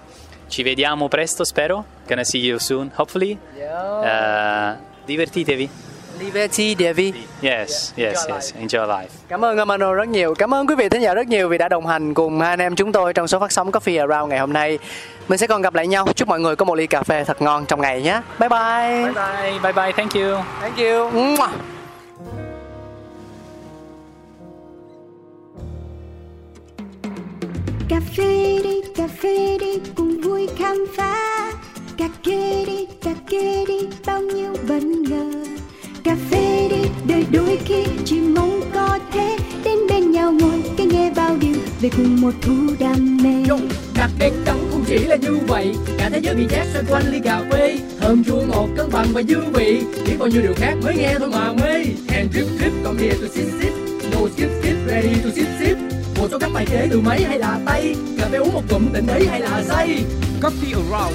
[0.48, 1.84] Ci vediamo presto, spero.
[2.06, 3.38] Gonna see you soon, hopefully.
[3.56, 5.68] Uh, divertitevi.
[6.18, 7.12] Liberty Devi.
[7.42, 8.54] Yes, yes, Enjoy yes.
[8.54, 9.08] Enjoy life.
[9.28, 10.34] Cảm ơn Amano rất nhiều.
[10.34, 12.58] Cảm ơn quý vị thính giả rất nhiều vì đã đồng hành cùng hai anh
[12.58, 14.78] em chúng tôi trong số phát sóng Coffee Around ngày hôm nay.
[15.28, 16.06] Mình sẽ còn gặp lại nhau.
[16.16, 18.20] Chúc mọi người có một ly cà phê thật ngon trong ngày nhé.
[18.38, 19.02] Bye bye.
[19.04, 19.58] Bye bye.
[19.62, 19.92] Bye bye.
[19.92, 20.36] Thank you.
[20.60, 21.10] Thank you.
[27.88, 31.52] Cà phê đi cà phê đi cùng vui khám phá
[31.98, 35.44] cà kê đi cà kê đi bao nhiêu bất ngờ
[36.04, 40.86] cà phê đi đời đôi khi chỉ mong có thế đến bên nhau ngồi cái
[40.86, 43.30] nghe bao điều về cùng một thú đam mê.
[43.94, 45.74] Đặc biệt đậm không chỉ là như vậy.
[45.98, 47.78] Cả thế giới bị chát xoay quanh ly cà phê.
[48.00, 49.82] Thơm chua ngọt cân bằng và dư vị.
[50.06, 51.74] Biết bao nhiêu điều khác mới nghe thôi mà mê.
[52.08, 53.72] And drip drip come here to sip sip.
[54.12, 55.76] No skip skip ready to sip sip.
[56.18, 57.94] Một số các bài kế từ máy hay là tay.
[58.18, 60.04] Cà phê uống một cụm tỉnh thấy hay là say.
[60.42, 61.14] Coffee Around,